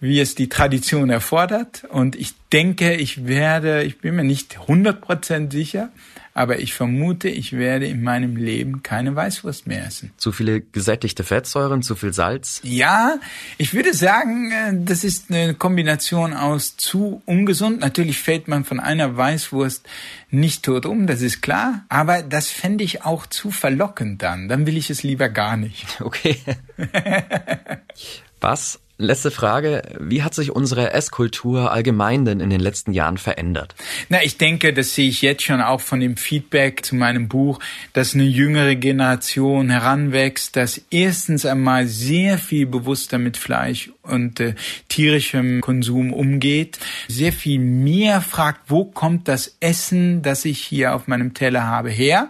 [0.00, 1.84] wie es die Tradition erfordert.
[1.90, 5.90] Und ich denke, ich werde, ich bin mir nicht 100% sicher,
[6.32, 10.12] aber ich vermute, ich werde in meinem Leben keine Weißwurst mehr essen.
[10.16, 12.60] Zu viele gesättigte Fettsäuren, zu viel Salz?
[12.62, 13.18] Ja,
[13.58, 17.80] ich würde sagen, äh, das ist eine Kombination aus zu ungesund.
[17.80, 19.86] Natürlich fällt man von einer Weißwurst
[20.30, 24.48] nicht tot um, das ist klar, aber das fände ich auch zu verlockend dann.
[24.48, 26.00] Dann will ich es lieber gar nicht.
[26.00, 26.38] Okay.
[28.40, 29.80] Was Letzte Frage.
[29.98, 33.74] Wie hat sich unsere Esskultur allgemein denn in den letzten Jahren verändert?
[34.10, 37.60] Na, ich denke, das sehe ich jetzt schon auch von dem Feedback zu meinem Buch,
[37.94, 44.54] dass eine jüngere Generation heranwächst, dass erstens einmal sehr viel bewusster mit Fleisch und äh,
[44.88, 46.78] tierischem Konsum umgeht,
[47.08, 51.88] sehr viel mehr fragt, wo kommt das Essen, das ich hier auf meinem Teller habe,
[51.88, 52.28] her?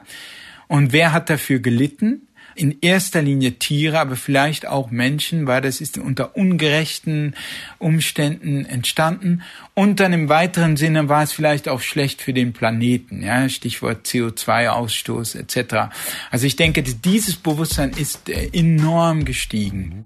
[0.68, 2.28] Und wer hat dafür gelitten?
[2.54, 7.34] In erster Linie Tiere, aber vielleicht auch Menschen, weil das ist unter ungerechten
[7.78, 9.42] Umständen entstanden.
[9.74, 14.06] Und dann im weiteren Sinne war es vielleicht auch schlecht für den Planeten, ja, Stichwort
[14.06, 15.94] CO2-Ausstoß etc.
[16.30, 20.04] Also ich denke, dieses Bewusstsein ist äh, enorm gestiegen.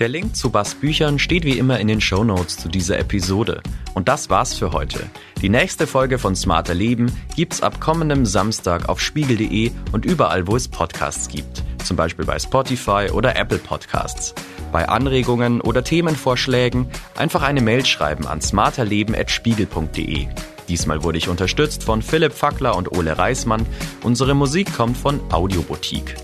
[0.00, 3.62] Der Link zu Bas Büchern steht wie immer in den Show Notes zu dieser Episode.
[3.94, 4.98] Und das war's für heute.
[5.40, 10.56] Die nächste Folge von Smarter Leben gibt's ab kommendem Samstag auf spiegel.de und überall, wo
[10.56, 11.62] es Podcasts gibt.
[11.84, 14.34] Zum Beispiel bei Spotify oder Apple Podcasts.
[14.72, 20.26] Bei Anregungen oder Themenvorschlägen einfach eine Mail schreiben an smarterleben.spiegel.de.
[20.68, 23.64] Diesmal wurde ich unterstützt von Philipp Fackler und Ole Reismann.
[24.02, 26.16] Unsere Musik kommt von Audioboutique.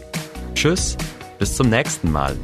[0.54, 0.96] Tschüss,
[1.38, 2.36] bis zum nächsten Mal.